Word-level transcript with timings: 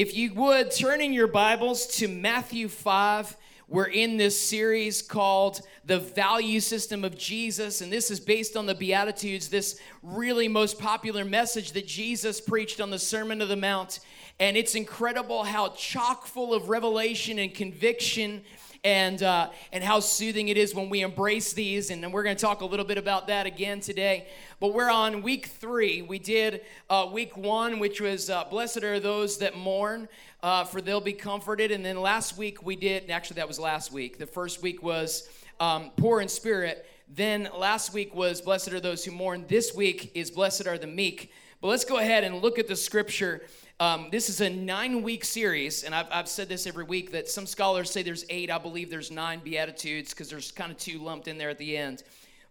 If 0.00 0.16
you 0.16 0.32
would 0.32 0.70
turn 0.70 1.02
in 1.02 1.12
your 1.12 1.26
Bibles 1.26 1.86
to 1.98 2.08
Matthew 2.08 2.68
5, 2.68 3.36
we're 3.68 3.84
in 3.84 4.16
this 4.16 4.40
series 4.40 5.02
called 5.02 5.60
The 5.84 5.98
Value 5.98 6.60
System 6.60 7.04
of 7.04 7.18
Jesus, 7.18 7.82
and 7.82 7.92
this 7.92 8.10
is 8.10 8.18
based 8.18 8.56
on 8.56 8.64
the 8.64 8.74
Beatitudes, 8.74 9.50
this 9.50 9.78
really 10.02 10.48
most 10.48 10.78
popular 10.78 11.22
message 11.22 11.72
that 11.72 11.86
Jesus 11.86 12.40
preached 12.40 12.80
on 12.80 12.88
the 12.88 12.98
Sermon 12.98 13.42
of 13.42 13.50
the 13.50 13.56
Mount. 13.56 14.00
And 14.38 14.56
it's 14.56 14.74
incredible 14.74 15.44
how 15.44 15.68
chock 15.76 16.24
full 16.24 16.54
of 16.54 16.70
revelation 16.70 17.38
and 17.38 17.52
conviction 17.52 18.40
and 18.84 19.22
uh, 19.22 19.50
and 19.72 19.84
how 19.84 20.00
soothing 20.00 20.48
it 20.48 20.56
is 20.56 20.74
when 20.74 20.88
we 20.88 21.02
embrace 21.02 21.52
these. 21.52 21.90
And 21.90 22.12
we're 22.12 22.22
going 22.22 22.36
to 22.36 22.40
talk 22.40 22.60
a 22.60 22.66
little 22.66 22.86
bit 22.86 22.98
about 22.98 23.26
that 23.26 23.46
again 23.46 23.80
today. 23.80 24.26
But 24.58 24.74
we're 24.74 24.90
on 24.90 25.22
week 25.22 25.46
three. 25.46 26.02
We 26.02 26.18
did 26.18 26.62
uh, 26.88 27.08
week 27.12 27.36
one, 27.36 27.78
which 27.78 28.00
was 28.00 28.30
uh, 28.30 28.44
blessed 28.44 28.82
are 28.84 29.00
those 29.00 29.38
that 29.38 29.56
mourn, 29.56 30.08
uh, 30.42 30.64
for 30.64 30.80
they'll 30.80 31.00
be 31.00 31.12
comforted. 31.12 31.70
And 31.70 31.84
then 31.84 32.00
last 32.00 32.36
week 32.36 32.64
we 32.64 32.76
did. 32.76 33.10
Actually, 33.10 33.36
that 33.36 33.48
was 33.48 33.58
last 33.58 33.92
week. 33.92 34.18
The 34.18 34.26
first 34.26 34.62
week 34.62 34.82
was 34.82 35.28
um, 35.58 35.90
poor 35.96 36.20
in 36.20 36.28
spirit. 36.28 36.86
Then 37.08 37.48
last 37.56 37.92
week 37.92 38.14
was 38.14 38.40
blessed 38.40 38.72
are 38.72 38.80
those 38.80 39.04
who 39.04 39.10
mourn. 39.10 39.44
This 39.48 39.74
week 39.74 40.12
is 40.14 40.30
blessed 40.30 40.66
are 40.66 40.78
the 40.78 40.86
meek. 40.86 41.32
But 41.60 41.68
let's 41.68 41.84
go 41.84 41.98
ahead 41.98 42.24
and 42.24 42.40
look 42.40 42.58
at 42.58 42.68
the 42.68 42.76
scripture 42.76 43.42
um, 43.80 44.08
this 44.12 44.28
is 44.28 44.42
a 44.42 44.50
nine 44.50 45.00
week 45.00 45.24
series, 45.24 45.84
and 45.84 45.94
I've, 45.94 46.06
I've 46.12 46.28
said 46.28 46.50
this 46.50 46.66
every 46.66 46.84
week 46.84 47.12
that 47.12 47.30
some 47.30 47.46
scholars 47.46 47.90
say 47.90 48.02
there's 48.02 48.26
eight. 48.28 48.50
I 48.50 48.58
believe 48.58 48.90
there's 48.90 49.10
nine 49.10 49.40
Beatitudes 49.42 50.10
because 50.10 50.28
there's 50.28 50.52
kind 50.52 50.70
of 50.70 50.76
two 50.76 50.98
lumped 50.98 51.28
in 51.28 51.38
there 51.38 51.48
at 51.48 51.56
the 51.56 51.78
end. 51.78 52.02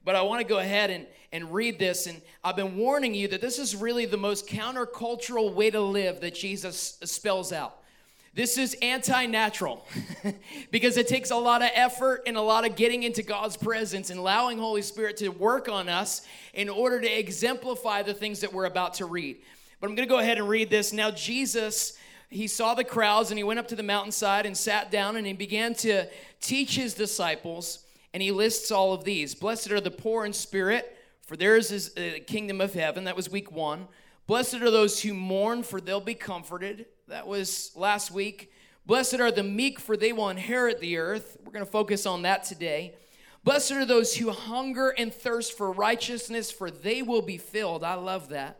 But 0.04 0.16
I 0.16 0.24
want 0.24 0.42
to 0.42 0.48
go 0.48 0.58
ahead 0.58 0.90
and, 0.90 1.06
and 1.32 1.54
read 1.54 1.78
this, 1.78 2.08
and 2.08 2.20
I've 2.44 2.56
been 2.56 2.78
warning 2.78 3.14
you 3.14 3.28
that 3.28 3.42
this 3.42 3.60
is 3.60 3.76
really 3.76 4.08
the 4.08 4.18
most 4.18 4.48
countercultural 4.48 5.54
way 5.54 5.70
to 5.70 5.80
live 5.80 6.20
that 6.22 6.34
Jesus 6.34 6.98
spells 7.04 7.54
out. 7.54 7.78
This 8.34 8.58
is 8.58 8.76
anti 8.82 9.28
natural 9.28 9.86
because 10.72 10.98
it 10.98 11.08
takes 11.08 11.30
a 11.30 11.36
lot 11.36 11.62
of 11.62 11.70
effort 11.76 12.24
and 12.26 12.38
a 12.38 12.42
lot 12.42 12.66
of 12.66 12.76
getting 12.76 13.04
into 13.04 13.22
God's 13.22 13.56
presence 13.56 14.10
and 14.10 14.20
allowing 14.20 14.58
Holy 14.58 14.82
Spirit 14.82 15.18
to 15.18 15.30
work 15.30 15.70
on 15.70 15.90
us 15.90 16.24
in 16.56 16.70
order 16.70 17.00
to 17.00 17.08
exemplify 17.08 18.02
the 18.02 18.16
things 18.16 18.40
that 18.40 18.52
we're 18.52 18.66
about 18.66 18.96
to 18.96 19.06
read. 19.06 19.38
But 19.80 19.90
I'm 19.90 19.96
going 19.96 20.08
to 20.08 20.14
go 20.14 20.20
ahead 20.20 20.38
and 20.38 20.50
read 20.50 20.70
this. 20.70 20.92
Now, 20.92 21.12
Jesus, 21.12 21.98
he 22.30 22.48
saw 22.48 22.74
the 22.74 22.84
crowds 22.84 23.32
and 23.32 23.38
he 23.38 23.44
went 23.44 23.60
up 23.60 23.68
to 23.70 23.76
the 23.76 23.84
mountainside 23.84 24.46
and 24.46 24.56
sat 24.56 24.92
down 24.92 25.16
and 25.16 25.26
he 25.26 25.34
began 25.34 25.74
to 25.76 26.08
teach 26.42 26.76
his 26.76 26.94
disciples. 26.94 27.86
And 28.14 28.24
he 28.24 28.32
lists 28.32 28.72
all 28.72 28.94
of 28.94 29.04
these 29.04 29.36
Blessed 29.36 29.72
are 29.72 29.82
the 29.82 29.92
poor 29.92 30.26
in 30.26 30.34
spirit, 30.34 30.98
for 31.22 31.38
theirs 31.38 31.72
is 31.72 31.94
the 31.94 32.20
kingdom 32.20 32.60
of 32.60 32.74
heaven. 32.74 33.04
That 33.04 33.16
was 33.16 33.30
week 33.30 33.52
one. 33.52 33.88
Blessed 34.26 34.56
are 34.56 34.72
those 34.72 35.02
who 35.02 35.14
mourn, 35.14 35.64
for 35.64 35.80
they'll 35.82 36.02
be 36.02 36.16
comforted. 36.16 36.86
That 37.08 37.28
was 37.28 37.72
last 37.76 38.12
week. 38.12 38.52
Blessed 38.86 39.20
are 39.20 39.32
the 39.32 39.44
meek, 39.44 39.80
for 39.80 39.96
they 39.96 40.14
will 40.14 40.30
inherit 40.30 40.80
the 40.80 40.98
earth. 40.98 41.38
We're 41.44 41.52
going 41.52 41.66
to 41.66 41.72
focus 41.72 42.06
on 42.06 42.24
that 42.24 42.44
today. 42.44 42.96
Blessed 43.44 43.72
are 43.72 43.86
those 43.86 44.16
who 44.16 44.32
hunger 44.32 44.90
and 44.90 45.14
thirst 45.14 45.58
for 45.58 45.72
righteousness, 45.72 46.52
for 46.52 46.70
they 46.70 47.02
will 47.02 47.22
be 47.22 47.38
filled. 47.38 47.84
I 47.84 47.94
love 47.94 48.30
that. 48.30 48.60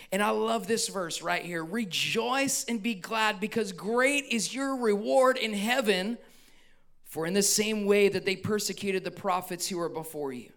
And 0.11 0.21
I 0.21 0.31
love 0.31 0.67
this 0.67 0.89
verse 0.89 1.21
right 1.21 1.43
here 1.43 1.63
Rejoice 1.63 2.65
and 2.65 2.81
be 2.81 2.95
glad, 2.95 3.39
because 3.39 3.71
great 3.71 4.25
is 4.25 4.53
your 4.53 4.75
reward 4.75 5.37
in 5.37 5.53
heaven. 5.53 6.17
For 7.05 7.25
in 7.25 7.33
the 7.33 7.43
same 7.43 7.85
way 7.85 8.07
that 8.07 8.25
they 8.25 8.37
persecuted 8.37 9.03
the 9.03 9.11
prophets 9.11 9.67
who 9.67 9.77
were 9.77 9.89
before 9.89 10.31
you. 10.31 10.51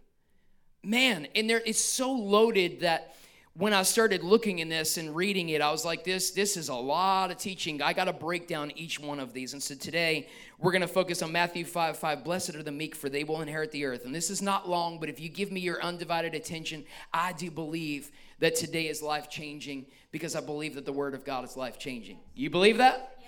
Man, 0.85 1.27
and 1.35 1.51
there 1.51 1.63
it's 1.67 1.81
so 1.81 2.13
loaded 2.13 2.81
that 2.81 3.17
when 3.57 3.73
I 3.73 3.85
started 3.85 4.25
looking 4.25 4.59
in 4.59 4.69
this 4.69 4.97
and 4.97 5.15
reading 5.15 5.51
it, 5.51 5.61
I 5.61 5.71
was 5.71 5.85
like, 5.85 6.03
this, 6.03 6.33
this 6.33 6.57
is 6.57 6.69
a 6.69 6.75
lot 6.75 7.31
of 7.31 7.37
teaching. 7.37 7.81
I 7.81 7.93
got 7.93 8.07
to 8.07 8.13
break 8.13 8.49
down 8.49 8.73
each 8.75 8.99
one 8.99 9.21
of 9.21 9.33
these. 9.33 9.53
And 9.53 9.63
so 9.63 9.77
today, 9.77 10.29
we're 10.59 10.73
going 10.73 10.83
to 10.83 10.89
focus 10.89 11.23
on 11.23 11.31
Matthew 11.31 11.65
5 11.65 11.97
5. 11.97 12.25
Blessed 12.25 12.57
are 12.57 12.65
the 12.65 12.73
meek, 12.73 12.97
for 12.97 13.09
they 13.09 13.23
will 13.23 13.43
inherit 13.43 13.71
the 13.71 13.85
earth. 13.85 14.07
And 14.07 14.15
this 14.15 14.29
is 14.29 14.43
not 14.43 14.69
long, 14.69 14.99
but 14.99 15.09
if 15.09 15.21
you 15.21 15.29
give 15.29 15.53
me 15.53 15.61
your 15.61 15.81
undivided 15.83 16.35
attention, 16.35 16.85
I 17.13 17.33
do 17.33 17.49
believe 17.49 18.11
that 18.41 18.57
today 18.57 18.89
is 18.89 19.03
life 19.03 19.31
changing 19.31 19.87
because 20.11 20.35
I 20.35 20.41
believe 20.41 20.75
that 20.75 20.85
the 20.85 20.93
Word 20.93 21.15
of 21.15 21.25
God 21.25 21.45
is 21.45 21.57
life 21.57 21.79
changing. 21.79 22.19
You 22.35 22.51
believe 22.51 22.79
that? 22.79 23.19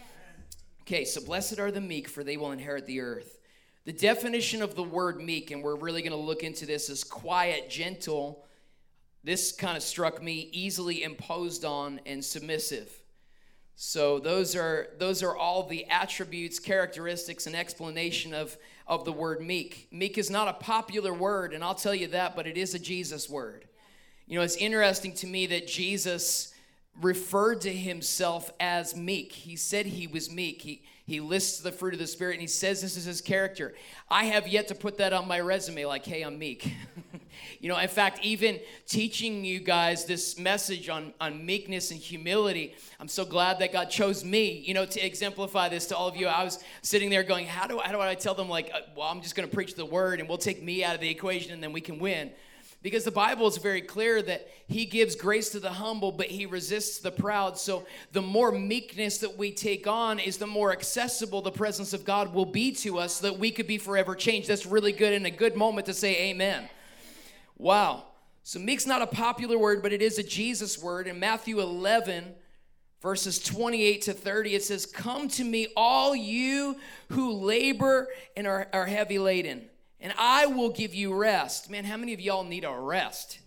Okay, 0.83 1.05
so 1.05 1.25
blessed 1.25 1.61
are 1.61 1.71
the 1.71 1.81
meek, 1.81 2.09
for 2.09 2.25
they 2.25 2.37
will 2.37 2.51
inherit 2.51 2.87
the 2.87 3.01
earth. 3.01 3.39
The 3.85 3.93
definition 3.93 4.63
of 4.63 4.75
the 4.75 4.83
word 4.83 5.21
meek, 5.21 5.53
and 5.53 5.63
we're 5.63 5.77
really 5.77 6.03
going 6.03 6.11
to 6.11 6.19
look 6.19 6.43
into 6.43 6.67
this, 6.67 6.91
is 6.91 7.05
quiet, 7.05 7.71
gentle. 7.71 8.46
This 9.27 9.51
kind 9.51 9.77
of 9.77 9.83
struck 9.83 10.23
me 10.23 10.49
easily 10.53 11.03
imposed 11.03 11.65
on 11.65 12.01
and 12.07 12.25
submissive. 12.25 13.03
So 13.75 14.21
those 14.21 14.55
are 14.55 14.87
those 14.99 15.21
are 15.25 15.37
all 15.37 15.65
the 15.65 15.85
attributes, 15.87 16.61
characteristics, 16.61 17.49
and 17.49 17.57
explanation 17.57 18.33
of, 18.33 18.57
of 18.87 19.05
the 19.05 19.13
word 19.13 19.41
meek. 19.41 19.89
Meek 19.91 20.17
is 20.17 20.31
not 20.31 20.47
a 20.47 20.53
popular 20.53 21.13
word, 21.13 21.53
and 21.53 21.65
I'll 21.65 21.75
tell 21.75 21.93
you 21.93 22.07
that, 22.07 22.37
but 22.37 22.47
it 22.47 22.57
is 22.57 22.73
a 22.77 22.79
Jesus 22.79 23.29
word. 23.29 23.67
You 24.29 24.39
know, 24.39 24.45
it's 24.45 24.55
interesting 24.59 25.13
to 25.15 25.27
me 25.27 25.47
that 25.47 25.67
Jesus 25.67 26.55
referred 27.03 27.63
to 27.63 27.73
himself 27.73 28.53
as 28.61 28.95
meek. 28.95 29.33
He 29.33 29.57
said 29.57 29.87
he 29.87 30.07
was 30.07 30.31
meek. 30.31 30.63
He, 30.63 30.85
he 31.05 31.19
lists 31.19 31.59
the 31.59 31.73
fruit 31.73 31.95
of 31.95 31.99
the 31.99 32.07
Spirit 32.07 32.35
and 32.35 32.43
he 32.43 32.47
says 32.47 32.81
this 32.81 32.97
is 32.97 33.07
his 33.07 33.21
character. 33.21 33.75
I 34.09 34.27
have 34.27 34.47
yet 34.47 34.69
to 34.69 34.77
put 34.77 34.99
that 34.99 35.13
on 35.13 35.27
my 35.27 35.41
resume, 35.41 35.85
like, 35.85 36.05
hey, 36.05 36.23
I'm 36.23 36.39
meek. 36.39 36.73
you 37.61 37.69
know, 37.69 37.79
in 37.79 37.89
fact, 37.89 38.21
even 38.23 38.61
teaching 38.87 39.45
you 39.45 39.61
guys 39.61 40.05
this 40.05 40.39
message 40.39 40.89
on, 40.89 41.13
on 41.21 41.45
meekness 41.45 41.91
and 41.91 42.01
humility, 42.01 42.75
I'm 43.01 43.09
so 43.09 43.25
glad 43.25 43.59
that 43.59 43.73
God 43.73 43.91
chose 43.91 44.25
me, 44.25 44.63
you 44.67 44.75
know, 44.75 44.87
to 44.87 45.01
exemplify 45.05 45.69
this 45.69 45.87
to 45.87 45.97
all 45.97 46.09
of 46.09 46.17
you. 46.17 46.27
I 46.27 46.45
was 46.45 46.59
sitting 46.83 47.11
there 47.11 47.23
going, 47.23 47.47
how 47.47 47.67
do, 47.67 47.79
how 47.79 47.93
do 47.93 48.01
I 48.01 48.15
tell 48.15 48.35
them, 48.35 48.49
like, 48.49 48.71
uh, 48.73 48.81
well, 48.97 49.09
I'm 49.09 49.21
just 49.23 49.35
going 49.35 49.49
to 49.49 49.55
preach 49.55 49.75
the 49.75 49.85
word 49.85 50.21
and 50.21 50.29
we'll 50.29 50.39
take 50.39 50.63
me 50.63 50.85
out 50.85 50.95
of 50.95 51.01
the 51.01 51.09
equation 51.09 51.53
and 51.53 51.63
then 51.63 51.73
we 51.73 51.81
can 51.81 51.99
win. 51.99 52.31
Because 52.83 53.03
the 53.03 53.11
Bible 53.11 53.49
is 53.49 53.57
very 53.57 53.81
clear 53.81 54.23
that 54.23 54.49
He 54.69 54.85
gives 54.85 55.17
grace 55.17 55.49
to 55.51 55.59
the 55.59 55.71
humble, 55.71 56.13
but 56.13 56.27
He 56.27 56.47
resists 56.47 56.99
the 56.99 57.11
proud. 57.11 57.59
So 57.59 57.85
the 58.13 58.23
more 58.23 58.53
meekness 58.53 59.19
that 59.19 59.37
we 59.37 59.51
take 59.51 59.89
on 59.89 60.21
is 60.21 60.37
the 60.37 60.47
more 60.47 60.71
accessible 60.71 61.43
the 61.43 61.51
presence 61.51 61.93
of 61.93 62.05
God 62.05 62.33
will 62.33 62.45
be 62.47 62.71
to 62.73 62.99
us 62.99 63.15
so 63.15 63.29
that 63.29 63.41
we 63.41 63.51
could 63.51 63.67
be 63.67 63.79
forever 63.79 64.15
changed. 64.15 64.47
That's 64.47 64.67
really 64.67 64.93
good 64.93 65.15
and 65.15 65.27
a 65.27 65.31
good 65.31 65.57
moment 65.57 65.87
to 65.87 65.95
say 65.95 66.31
amen. 66.31 66.69
Wow. 67.57 68.05
So 68.43 68.59
meek's 68.59 68.87
not 68.87 69.03
a 69.03 69.07
popular 69.07 69.59
word, 69.59 69.83
but 69.83 69.93
it 69.93 70.03
is 70.03 70.19
a 70.19 70.23
Jesus 70.23 70.81
word. 70.81 71.07
In 71.07 71.19
Matthew 71.19 71.61
11, 71.61 72.35
verses 73.03 73.39
28 73.41 74.03
to 74.03 74.13
30, 74.13 74.55
it 74.55 74.63
says, 74.63 74.87
Come 74.87 75.29
to 75.29 75.45
me, 75.45 75.69
all 75.77 76.15
you 76.15 76.77
who 77.11 77.33
labor 77.33 78.09
and 78.37 78.47
are, 78.47 78.69
are 78.73 78.87
heavy 78.87 79.19
laden 79.19 79.69
and 80.01 80.13
I 80.19 80.47
will 80.47 80.71
give 80.71 80.95
you 80.95 81.15
rest. 81.15 81.71
Man, 81.71 81.85
how 81.85 81.97
many 81.97 82.13
of 82.13 82.21
y'all 82.21 82.45
need 82.45 82.65
a 82.65 82.73
rest? 82.73 83.39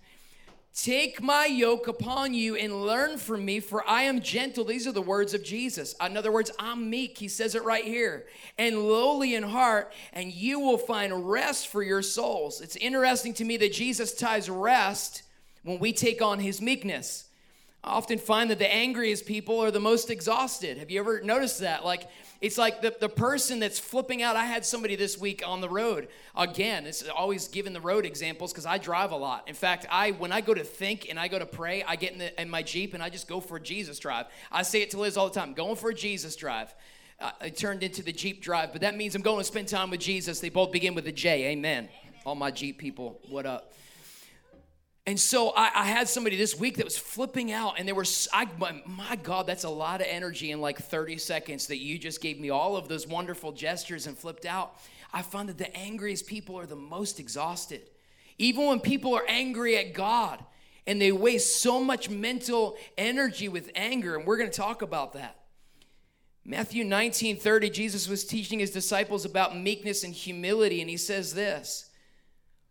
Take 0.83 1.21
my 1.21 1.45
yoke 1.45 1.89
upon 1.89 2.33
you 2.33 2.55
and 2.55 2.85
learn 2.85 3.17
from 3.17 3.43
me, 3.43 3.59
for 3.59 3.85
I 3.85 4.03
am 4.03 4.21
gentle. 4.21 4.63
These 4.63 4.87
are 4.87 4.93
the 4.93 5.01
words 5.01 5.33
of 5.33 5.43
Jesus. 5.43 5.93
In 5.99 6.15
other 6.15 6.31
words, 6.31 6.51
I'm 6.57 6.89
meek. 6.89 7.17
He 7.17 7.27
says 7.27 7.53
it 7.53 7.65
right 7.65 7.83
here. 7.83 8.27
And 8.57 8.87
lowly 8.87 9.35
in 9.35 9.43
heart, 9.43 9.91
and 10.13 10.31
you 10.31 10.57
will 10.61 10.77
find 10.77 11.29
rest 11.29 11.67
for 11.67 11.83
your 11.83 12.01
souls. 12.01 12.61
It's 12.61 12.77
interesting 12.77 13.33
to 13.35 13.43
me 13.43 13.57
that 13.57 13.73
Jesus 13.73 14.13
ties 14.13 14.49
rest 14.49 15.23
when 15.63 15.79
we 15.79 15.91
take 15.91 16.21
on 16.21 16.39
his 16.39 16.61
meekness. 16.61 17.25
I 17.83 17.89
often 17.89 18.17
find 18.17 18.49
that 18.49 18.59
the 18.59 18.73
angriest 18.73 19.25
people 19.25 19.59
are 19.59 19.71
the 19.71 19.81
most 19.81 20.09
exhausted. 20.09 20.77
Have 20.77 20.91
you 20.91 21.01
ever 21.01 21.19
noticed 21.21 21.59
that? 21.59 21.83
Like, 21.83 22.07
It's 22.41 22.57
like 22.57 22.81
the, 22.81 22.95
the 22.97 23.09
person 23.09 23.59
that's 23.59 23.79
flipping 23.79 24.21
out. 24.21 24.37
I 24.37 24.45
had 24.45 24.65
somebody 24.65 24.95
this 24.95 25.17
week 25.17 25.43
on 25.45 25.59
the 25.59 25.67
road. 25.67 26.07
Again, 26.37 26.85
it's 26.85 27.07
always 27.09 27.49
giving 27.49 27.73
the 27.73 27.81
road 27.81 28.05
examples 28.05 28.53
because 28.53 28.65
I 28.65 28.77
drive 28.77 29.11
a 29.11 29.17
lot. 29.17 29.49
In 29.49 29.55
fact, 29.55 29.85
I 29.91 30.11
when 30.11 30.31
I 30.31 30.39
go 30.39 30.53
to 30.53 30.63
think 30.63 31.09
and 31.09 31.19
I 31.19 31.27
go 31.27 31.37
to 31.37 31.45
pray, 31.45 31.83
I 31.83 31.97
get 31.97 32.13
in, 32.13 32.19
the, 32.19 32.41
in 32.41 32.49
my 32.49 32.63
Jeep 32.63 32.93
and 32.93 33.03
I 33.03 33.09
just 33.09 33.27
go 33.27 33.41
for 33.41 33.57
a 33.57 33.61
Jesus 33.61 33.99
drive. 33.99 34.27
I 34.51 34.63
say 34.63 34.81
it 34.81 34.91
to 34.91 34.99
Liz 34.99 35.17
all 35.17 35.27
the 35.27 35.37
time, 35.37 35.53
going 35.53 35.75
for 35.75 35.89
a 35.89 35.93
Jesus 35.93 36.37
drive. 36.37 36.73
Uh, 37.19 37.31
I 37.41 37.49
turned 37.49 37.83
into 37.83 38.01
the 38.01 38.13
Jeep 38.13 38.41
drive, 38.41 38.71
but 38.71 38.81
that 38.81 38.95
means 38.95 39.15
I'm 39.15 39.21
going 39.21 39.39
to 39.39 39.43
spend 39.43 39.67
time 39.67 39.89
with 39.89 39.99
Jesus. 39.99 40.39
They 40.39 40.49
both 40.49 40.71
begin 40.71 40.95
with 40.95 41.07
a 41.07 41.11
J. 41.11 41.47
Amen. 41.47 41.89
Amen. 41.89 41.89
All 42.25 42.35
my 42.35 42.51
Jeep 42.51 42.77
people, 42.77 43.19
what 43.27 43.45
up? 43.45 43.73
And 45.09 45.19
so 45.19 45.49
I, 45.55 45.71
I, 45.73 45.85
had 45.85 46.07
somebody 46.07 46.35
this 46.35 46.55
week 46.55 46.77
that 46.77 46.85
was 46.85 46.95
flipping 46.95 47.51
out, 47.51 47.79
and 47.79 47.87
they 47.87 47.93
were, 47.93 48.05
I, 48.31 48.47
my 48.85 49.15
God, 49.15 49.47
that's 49.47 49.63
a 49.63 49.69
lot 49.69 50.01
of 50.01 50.07
energy 50.07 50.51
in 50.51 50.61
like 50.61 50.77
30 50.77 51.17
seconds 51.17 51.65
that 51.65 51.79
you 51.79 51.97
just 51.97 52.21
gave 52.21 52.39
me 52.39 52.51
all 52.51 52.77
of 52.77 52.87
those 52.87 53.07
wonderful 53.07 53.51
gestures 53.51 54.05
and 54.05 54.15
flipped 54.15 54.45
out. 54.45 54.79
I 55.11 55.23
found 55.23 55.49
that 55.49 55.57
the 55.57 55.75
angriest 55.75 56.27
people 56.27 56.59
are 56.59 56.67
the 56.67 56.75
most 56.75 57.19
exhausted. 57.19 57.89
Even 58.37 58.67
when 58.67 58.79
people 58.79 59.15
are 59.15 59.23
angry 59.27 59.77
at 59.77 59.95
God 59.95 60.45
and 60.85 61.01
they 61.01 61.11
waste 61.11 61.59
so 61.59 61.83
much 61.83 62.07
mental 62.07 62.77
energy 62.95 63.49
with 63.49 63.71
anger, 63.73 64.15
and 64.15 64.27
we're 64.27 64.37
going 64.37 64.51
to 64.51 64.55
talk 64.55 64.83
about 64.83 65.13
that. 65.13 65.39
Matthew 66.45 66.83
19 66.83 67.37
30, 67.37 67.71
Jesus 67.71 68.07
was 68.07 68.23
teaching 68.25 68.59
his 68.59 68.69
disciples 68.69 69.25
about 69.25 69.57
meekness 69.57 70.03
and 70.03 70.13
humility, 70.13 70.81
and 70.81 70.89
he 70.89 70.97
says 70.97 71.33
this 71.33 71.89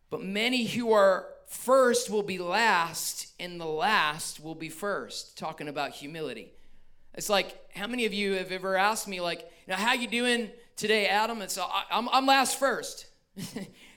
But 0.09 0.23
many 0.23 0.67
who 0.67 0.93
are 0.93 1.27
first 1.49 2.11
will 2.11 2.23
be 2.23 2.39
last 2.39 3.33
and 3.41 3.61
the 3.61 3.67
last 3.67 4.43
will 4.43 4.55
be 4.55 4.69
first 4.69 5.39
talking 5.39 5.69
about 5.69 5.93
humility. 5.93 6.53
It's 7.15 7.29
like 7.29 7.59
how 7.75 7.87
many 7.87 8.05
of 8.05 8.13
you 8.13 8.35
have 8.35 8.53
ever 8.53 8.77
asked 8.77 9.09
me 9.09 9.21
like 9.21 9.51
now 9.67 9.77
how 9.77 9.95
you 9.95 10.07
doing 10.07 10.51
today 10.77 11.07
adam? 11.07 11.41
And 11.41 11.51
so 11.51 11.63
I, 11.63 11.85
I'm, 11.91 12.09
I'm 12.11 12.27
last 12.27 12.59
first. 12.59 13.07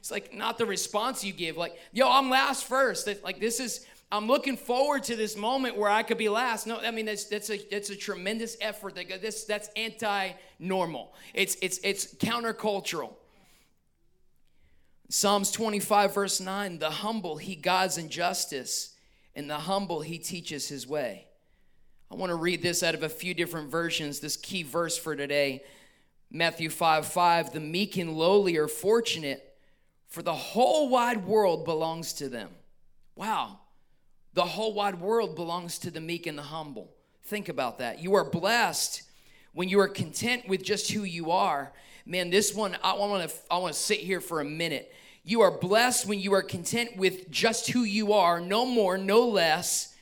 It's 0.02 0.10
like 0.10 0.34
not 0.34 0.58
the 0.58 0.66
response 0.66 1.24
you 1.24 1.32
give 1.32 1.58
like 1.58 1.78
yo 1.92 2.10
i'm 2.10 2.32
last 2.32 2.64
first. 2.64 3.08
Like 3.24 3.40
this 3.40 3.60
is 3.60 3.86
i'm 4.12 4.26
looking 4.26 4.58
forward 4.58 5.04
to 5.04 5.16
this 5.16 5.38
moment 5.38 5.78
where 5.78 5.92
i 5.92 6.02
could 6.02 6.18
be 6.18 6.28
last. 6.28 6.66
No 6.66 6.80
i 6.80 6.90
mean 6.90 7.06
that's 7.06 7.26
that's 7.26 7.52
a 7.52 7.60
that's 7.70 7.92
a 7.92 7.96
tremendous 7.96 8.58
effort 8.62 8.96
that 8.96 9.22
this 9.22 9.44
that's 9.44 9.70
anti-normal. 9.76 11.14
It's 11.36 11.56
it's 11.62 11.80
it's 11.84 12.16
countercultural 12.16 13.14
Psalms 15.14 15.52
25, 15.52 16.14
verse 16.14 16.40
9 16.40 16.80
the 16.80 16.90
humble 16.90 17.36
he 17.36 17.54
guides 17.54 17.98
in 17.98 18.08
justice, 18.08 18.96
and 19.36 19.50
the 19.50 19.58
humble 19.58 20.00
he 20.00 20.18
teaches 20.18 20.70
his 20.70 20.88
way. 20.88 21.28
I 22.10 22.16
want 22.16 22.30
to 22.30 22.38
read 22.38 22.62
this 22.62 22.82
out 22.82 22.96
of 22.96 23.04
a 23.04 23.10
few 23.10 23.34
different 23.34 23.70
versions, 23.70 24.22
this 24.22 24.38
key 24.38 24.64
verse 24.64 24.98
for 24.98 25.14
today. 25.14 25.66
Matthew 26.32 26.70
5 26.70 27.06
5 27.06 27.52
The 27.52 27.60
meek 27.60 27.98
and 27.98 28.14
lowly 28.14 28.56
are 28.56 28.70
fortunate, 28.70 29.54
for 30.08 30.24
the 30.24 30.34
whole 30.34 30.88
wide 30.88 31.26
world 31.26 31.66
belongs 31.66 32.14
to 32.14 32.30
them. 32.30 32.52
Wow. 33.18 33.60
The 34.34 34.46
whole 34.46 34.74
wide 34.74 35.02
world 35.02 35.36
belongs 35.36 35.78
to 35.80 35.92
the 35.92 36.00
meek 36.00 36.26
and 36.26 36.38
the 36.38 36.44
humble. 36.44 36.90
Think 37.26 37.50
about 37.50 37.80
that. 37.80 38.00
You 38.00 38.16
are 38.16 38.24
blessed 38.24 39.04
when 39.52 39.68
you 39.68 39.82
are 39.82 39.90
content 39.90 40.48
with 40.48 40.64
just 40.64 40.90
who 40.90 41.04
you 41.04 41.32
are. 41.32 41.74
Man, 42.06 42.30
this 42.30 42.56
one, 42.56 42.78
I 42.82 42.94
want 42.94 43.30
to, 43.30 43.36
I 43.52 43.58
want 43.58 43.74
to 43.74 43.80
sit 43.80 44.00
here 44.00 44.22
for 44.22 44.40
a 44.40 44.46
minute 44.46 44.90
you 45.24 45.42
are 45.42 45.52
blessed 45.52 46.08
when 46.08 46.20
you 46.20 46.34
are 46.34 46.42
content 46.42 46.98
with 46.98 47.30
just 47.30 47.70
who 47.70 47.84
you 47.84 48.14
are, 48.14 48.40
no 48.40 48.66
more, 48.66 48.98
no 48.98 49.28
less. 49.28 49.96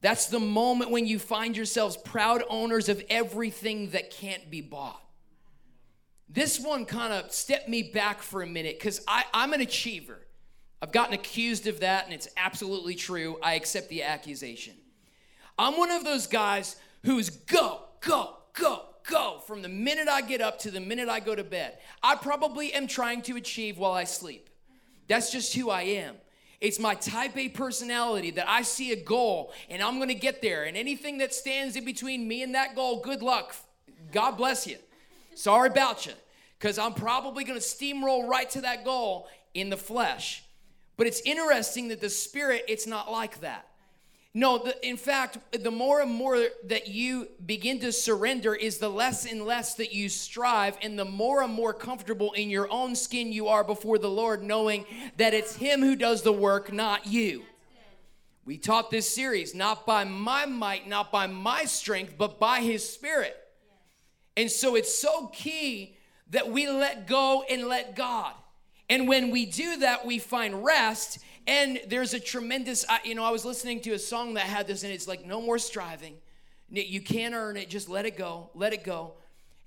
That's 0.00 0.26
the 0.26 0.40
moment 0.40 0.90
when 0.90 1.06
you 1.06 1.18
find 1.18 1.56
yourselves 1.56 1.96
proud 1.96 2.42
owners 2.48 2.88
of 2.88 3.02
everything 3.10 3.90
that 3.90 4.10
can't 4.10 4.50
be 4.50 4.60
bought. 4.60 5.00
This 6.28 6.58
one 6.60 6.84
kind 6.84 7.12
of 7.12 7.32
stepped 7.32 7.68
me 7.68 7.82
back 7.82 8.22
for 8.22 8.42
a 8.42 8.46
minute 8.46 8.78
because 8.78 9.00
I'm 9.06 9.52
an 9.52 9.60
achiever. 9.60 10.18
I've 10.80 10.92
gotten 10.92 11.12
accused 11.12 11.66
of 11.66 11.80
that, 11.80 12.04
and 12.04 12.14
it's 12.14 12.28
absolutely 12.36 12.94
true. 12.94 13.38
I 13.42 13.54
accept 13.54 13.88
the 13.88 14.02
accusation. 14.04 14.74
I'm 15.58 15.76
one 15.76 15.90
of 15.90 16.04
those 16.04 16.26
guys 16.26 16.76
who's 17.04 17.30
go, 17.30 17.82
go, 18.00 18.36
go, 18.54 18.86
go 19.08 19.40
from 19.46 19.62
the 19.62 19.68
minute 19.68 20.08
I 20.08 20.20
get 20.22 20.40
up 20.40 20.58
to 20.60 20.70
the 20.70 20.80
minute 20.80 21.08
I 21.08 21.20
go 21.20 21.34
to 21.34 21.44
bed. 21.44 21.78
I 22.02 22.16
probably 22.16 22.72
am 22.72 22.86
trying 22.86 23.22
to 23.22 23.36
achieve 23.36 23.78
while 23.78 23.92
I 23.92 24.04
sleep. 24.04 24.48
That's 25.08 25.32
just 25.32 25.54
who 25.54 25.70
I 25.70 25.82
am. 25.82 26.16
It's 26.60 26.78
my 26.78 26.94
type 26.94 27.36
A 27.36 27.48
personality 27.48 28.30
that 28.32 28.48
I 28.48 28.62
see 28.62 28.92
a 28.92 28.96
goal 28.96 29.52
and 29.68 29.82
I'm 29.82 29.98
gonna 29.98 30.14
get 30.14 30.42
there. 30.42 30.64
And 30.64 30.76
anything 30.76 31.18
that 31.18 31.32
stands 31.32 31.74
in 31.74 31.84
between 31.84 32.28
me 32.28 32.42
and 32.42 32.54
that 32.54 32.74
goal, 32.74 33.00
good 33.00 33.22
luck. 33.22 33.54
God 34.12 34.32
bless 34.32 34.66
you. 34.66 34.76
Sorry 35.34 35.68
about 35.68 36.06
you. 36.06 36.12
Because 36.58 36.78
I'm 36.78 36.92
probably 36.92 37.44
gonna 37.44 37.60
steamroll 37.60 38.28
right 38.28 38.48
to 38.50 38.60
that 38.60 38.84
goal 38.84 39.26
in 39.54 39.70
the 39.70 39.76
flesh. 39.76 40.44
But 40.98 41.06
it's 41.06 41.22
interesting 41.22 41.88
that 41.88 42.02
the 42.02 42.10
spirit, 42.10 42.64
it's 42.68 42.86
not 42.86 43.10
like 43.10 43.40
that. 43.40 43.69
No, 44.32 44.58
the, 44.58 44.88
in 44.88 44.96
fact, 44.96 45.38
the 45.60 45.72
more 45.72 46.00
and 46.00 46.10
more 46.10 46.46
that 46.64 46.86
you 46.86 47.28
begin 47.44 47.80
to 47.80 47.90
surrender 47.90 48.54
is 48.54 48.78
the 48.78 48.88
less 48.88 49.26
and 49.26 49.44
less 49.44 49.74
that 49.74 49.92
you 49.92 50.08
strive, 50.08 50.78
and 50.82 50.96
the 50.96 51.04
more 51.04 51.42
and 51.42 51.52
more 51.52 51.74
comfortable 51.74 52.32
in 52.32 52.48
your 52.48 52.70
own 52.70 52.94
skin 52.94 53.32
you 53.32 53.48
are 53.48 53.64
before 53.64 53.98
the 53.98 54.10
Lord, 54.10 54.44
knowing 54.44 54.84
that 55.16 55.34
it's 55.34 55.56
Him 55.56 55.80
who 55.80 55.96
does 55.96 56.22
the 56.22 56.32
work, 56.32 56.72
not 56.72 57.06
you. 57.06 57.42
We 58.44 58.56
taught 58.56 58.90
this 58.90 59.12
series 59.12 59.54
not 59.54 59.84
by 59.84 60.04
my 60.04 60.46
might, 60.46 60.88
not 60.88 61.10
by 61.10 61.26
my 61.26 61.64
strength, 61.64 62.14
but 62.16 62.38
by 62.38 62.60
His 62.60 62.88
Spirit. 62.88 63.36
And 64.36 64.48
so 64.48 64.76
it's 64.76 64.96
so 64.96 65.26
key 65.26 65.96
that 66.30 66.48
we 66.48 66.68
let 66.68 67.08
go 67.08 67.42
and 67.50 67.66
let 67.66 67.96
God. 67.96 68.32
And 68.88 69.08
when 69.08 69.30
we 69.30 69.46
do 69.46 69.78
that, 69.78 70.06
we 70.06 70.18
find 70.18 70.64
rest 70.64 71.18
and 71.46 71.80
there's 71.88 72.14
a 72.14 72.20
tremendous, 72.20 72.84
you 73.04 73.14
know, 73.14 73.24
I 73.24 73.30
was 73.30 73.44
listening 73.44 73.80
to 73.82 73.92
a 73.92 73.98
song 73.98 74.34
that 74.34 74.44
had 74.44 74.66
this, 74.66 74.82
and 74.82 74.92
it's 74.92 75.08
like, 75.08 75.26
no 75.26 75.40
more 75.40 75.58
striving. 75.58 76.14
You 76.70 77.00
can't 77.00 77.34
earn 77.34 77.56
it, 77.56 77.68
just 77.68 77.88
let 77.88 78.06
it 78.06 78.16
go, 78.16 78.50
let 78.54 78.72
it 78.72 78.84
go. 78.84 79.14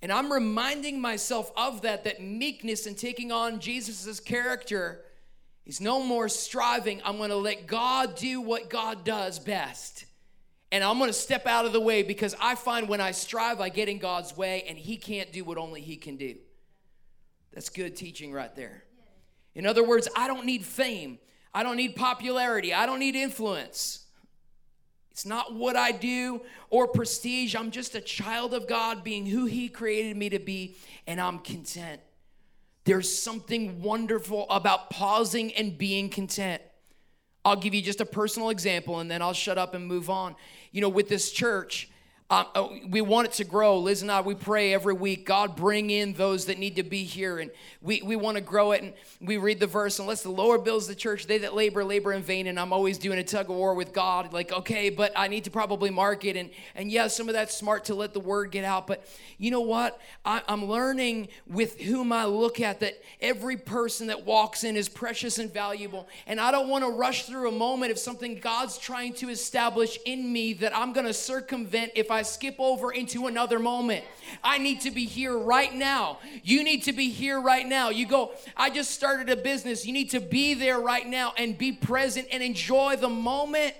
And 0.01 0.11
I'm 0.11 0.31
reminding 0.31 0.99
myself 0.99 1.51
of 1.55 1.81
that, 1.83 2.03
that 2.03 2.21
meekness 2.21 2.85
and 2.85 2.97
taking 2.97 3.31
on 3.31 3.59
Jesus' 3.59 4.19
character 4.19 5.01
is 5.65 5.79
no 5.79 6.03
more 6.03 6.27
striving. 6.27 7.01
I'm 7.05 7.17
gonna 7.17 7.35
let 7.35 7.67
God 7.67 8.15
do 8.15 8.41
what 8.41 8.69
God 8.69 9.05
does 9.05 9.39
best. 9.39 10.05
And 10.71 10.83
I'm 10.83 10.99
gonna 10.99 11.13
step 11.13 11.45
out 11.45 11.65
of 11.65 11.71
the 11.71 11.79
way 11.79 12.03
because 12.03 12.35
I 12.39 12.55
find 12.55 12.89
when 12.89 12.99
I 12.99 13.11
strive, 13.11 13.61
I 13.61 13.69
get 13.69 13.87
in 13.87 13.97
God's 13.97 14.35
way, 14.35 14.63
and 14.67 14.77
He 14.77 14.97
can't 14.97 15.31
do 15.31 15.43
what 15.43 15.57
only 15.57 15.81
He 15.81 15.95
can 15.95 16.17
do. 16.17 16.35
That's 17.53 17.69
good 17.69 17.95
teaching 17.95 18.33
right 18.33 18.53
there. 18.55 18.83
In 19.55 19.65
other 19.65 19.83
words, 19.83 20.07
I 20.17 20.27
don't 20.27 20.45
need 20.45 20.65
fame. 20.65 21.19
I 21.53 21.63
don't 21.63 21.77
need 21.77 21.95
popularity. 21.95 22.73
I 22.73 22.85
don't 22.85 22.99
need 22.99 23.15
influence. 23.15 24.05
It's 25.11 25.25
not 25.25 25.53
what 25.53 25.75
I 25.75 25.91
do 25.91 26.41
or 26.71 26.87
prestige. 26.87 27.55
I'm 27.55 27.69
just 27.69 27.93
a 27.93 28.01
child 28.01 28.53
of 28.53 28.67
God, 28.67 29.03
being 29.03 29.27
who 29.27 29.45
He 29.45 29.69
created 29.69 30.17
me 30.17 30.29
to 30.29 30.39
be, 30.39 30.75
and 31.05 31.21
I'm 31.21 31.37
content. 31.39 32.01
There's 32.85 33.15
something 33.15 33.81
wonderful 33.81 34.49
about 34.49 34.89
pausing 34.89 35.53
and 35.53 35.77
being 35.77 36.09
content. 36.09 36.61
I'll 37.45 37.55
give 37.55 37.73
you 37.73 37.81
just 37.81 38.01
a 38.01 38.05
personal 38.05 38.49
example 38.49 38.99
and 38.99 39.11
then 39.11 39.21
I'll 39.21 39.33
shut 39.33 39.57
up 39.57 39.73
and 39.73 39.85
move 39.85 40.09
on. 40.09 40.35
You 40.71 40.81
know, 40.81 40.89
with 40.89 41.09
this 41.09 41.31
church, 41.31 41.89
oh, 42.55 42.77
we 42.89 43.01
want 43.01 43.27
it 43.27 43.33
to 43.33 43.43
grow. 43.43 43.79
Liz 43.79 44.01
and 44.01 44.11
I, 44.11 44.21
we 44.21 44.35
pray 44.35 44.73
every 44.73 44.93
week, 44.93 45.25
God, 45.25 45.55
bring 45.55 45.89
in 45.89 46.13
those 46.13 46.45
that 46.45 46.57
need 46.57 46.75
to 46.77 46.83
be 46.83 47.03
here. 47.03 47.39
And 47.39 47.51
we, 47.81 48.01
we 48.01 48.15
want 48.15 48.37
to 48.37 48.41
grow 48.41 48.71
it. 48.71 48.81
And 48.81 48.93
we 49.21 49.37
read 49.37 49.59
the 49.59 49.67
verse, 49.67 49.99
unless 49.99 50.23
the 50.23 50.29
Lord 50.29 50.63
builds 50.63 50.87
the 50.87 50.95
church, 50.95 51.27
they 51.27 51.37
that 51.39 51.53
labor, 51.53 51.83
labor 51.83 52.13
in 52.13 52.23
vain. 52.23 52.47
And 52.47 52.59
I'm 52.59 52.73
always 52.73 52.97
doing 52.97 53.19
a 53.19 53.23
tug 53.23 53.49
of 53.49 53.55
war 53.55 53.73
with 53.73 53.93
God. 53.93 54.33
Like, 54.33 54.51
okay, 54.51 54.89
but 54.89 55.11
I 55.15 55.27
need 55.27 55.43
to 55.43 55.51
probably 55.51 55.89
market. 55.89 56.35
And, 56.35 56.49
and 56.75 56.91
yeah, 56.91 57.07
some 57.07 57.29
of 57.29 57.33
that's 57.33 57.55
smart 57.55 57.85
to 57.85 57.95
let 57.95 58.13
the 58.13 58.19
word 58.19 58.51
get 58.51 58.63
out. 58.63 58.87
But 58.87 59.05
you 59.37 59.51
know 59.51 59.61
what? 59.61 59.99
I, 60.25 60.41
I'm 60.47 60.65
learning 60.65 61.27
with 61.45 61.79
whom 61.79 62.11
I 62.11 62.25
look 62.25 62.59
at 62.59 62.79
that 62.79 63.01
every 63.21 63.57
person 63.57 64.07
that 64.07 64.25
walks 64.25 64.63
in 64.63 64.75
is 64.75 64.89
precious 64.89 65.37
and 65.37 65.53
valuable. 65.53 66.07
And 66.25 66.39
I 66.39 66.51
don't 66.51 66.69
want 66.69 66.83
to 66.83 66.89
rush 66.89 67.25
through 67.25 67.49
a 67.49 67.51
moment 67.51 67.91
of 67.91 67.99
something 67.99 68.39
God's 68.39 68.77
trying 68.77 69.13
to 69.15 69.29
establish 69.29 69.99
in 70.05 70.31
me 70.31 70.53
that 70.53 70.75
I'm 70.75 70.93
going 70.93 71.05
to 71.05 71.13
circumvent 71.13 71.91
if 71.95 72.09
I 72.09 72.22
skip 72.23 72.55
over 72.59 72.91
into 72.91 73.27
another 73.27 73.59
moment. 73.59 74.03
I 74.43 74.57
need 74.57 74.81
to 74.81 74.91
be 74.91 75.05
here 75.05 75.37
right 75.37 75.73
now. 75.73 76.19
You 76.43 76.63
need 76.63 76.83
to 76.83 76.93
be 76.93 77.09
here 77.09 77.39
right 77.39 77.67
now. 77.67 77.89
You 77.89 78.07
go, 78.07 78.33
I 78.57 78.69
just 78.69 78.91
started 78.91 79.29
a 79.29 79.35
business. 79.35 79.85
You 79.85 79.93
need 79.93 80.11
to 80.11 80.19
be 80.19 80.53
there 80.53 80.79
right 80.79 81.07
now 81.07 81.33
and 81.37 81.57
be 81.57 81.71
present 81.71 82.27
and 82.31 82.41
enjoy 82.41 82.95
the 82.95 83.09
moment. 83.09 83.75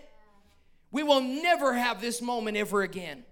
We 0.91 1.03
will 1.03 1.21
never 1.21 1.73
have 1.73 2.01
this 2.01 2.21
moment 2.21 2.55
ever 2.57 2.83
again. 2.83 3.23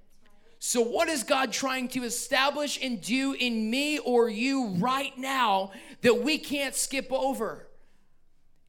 So, 0.63 0.81
what 0.81 1.07
is 1.07 1.23
God 1.23 1.51
trying 1.51 1.87
to 1.89 2.03
establish 2.03 2.79
and 2.83 3.01
do 3.01 3.33
in 3.33 3.71
me 3.71 3.97
or 3.97 4.29
you 4.29 4.75
right 4.77 5.17
now 5.17 5.71
that 6.01 6.21
we 6.21 6.37
can't 6.37 6.75
skip 6.75 7.11
over? 7.11 7.67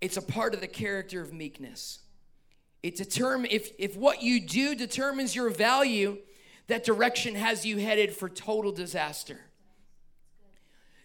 It's 0.00 0.16
a 0.16 0.22
part 0.22 0.54
of 0.54 0.60
the 0.60 0.68
character 0.68 1.20
of 1.20 1.34
meekness. 1.34 1.98
It 2.82 2.96
determine 2.96 3.50
if 3.50 3.70
if 3.78 3.94
what 3.94 4.22
you 4.22 4.40
do 4.40 4.74
determines 4.74 5.36
your 5.36 5.50
value, 5.50 6.16
that 6.72 6.84
direction 6.84 7.34
has 7.34 7.66
you 7.66 7.76
headed 7.76 8.16
for 8.16 8.30
total 8.30 8.72
disaster. 8.72 9.38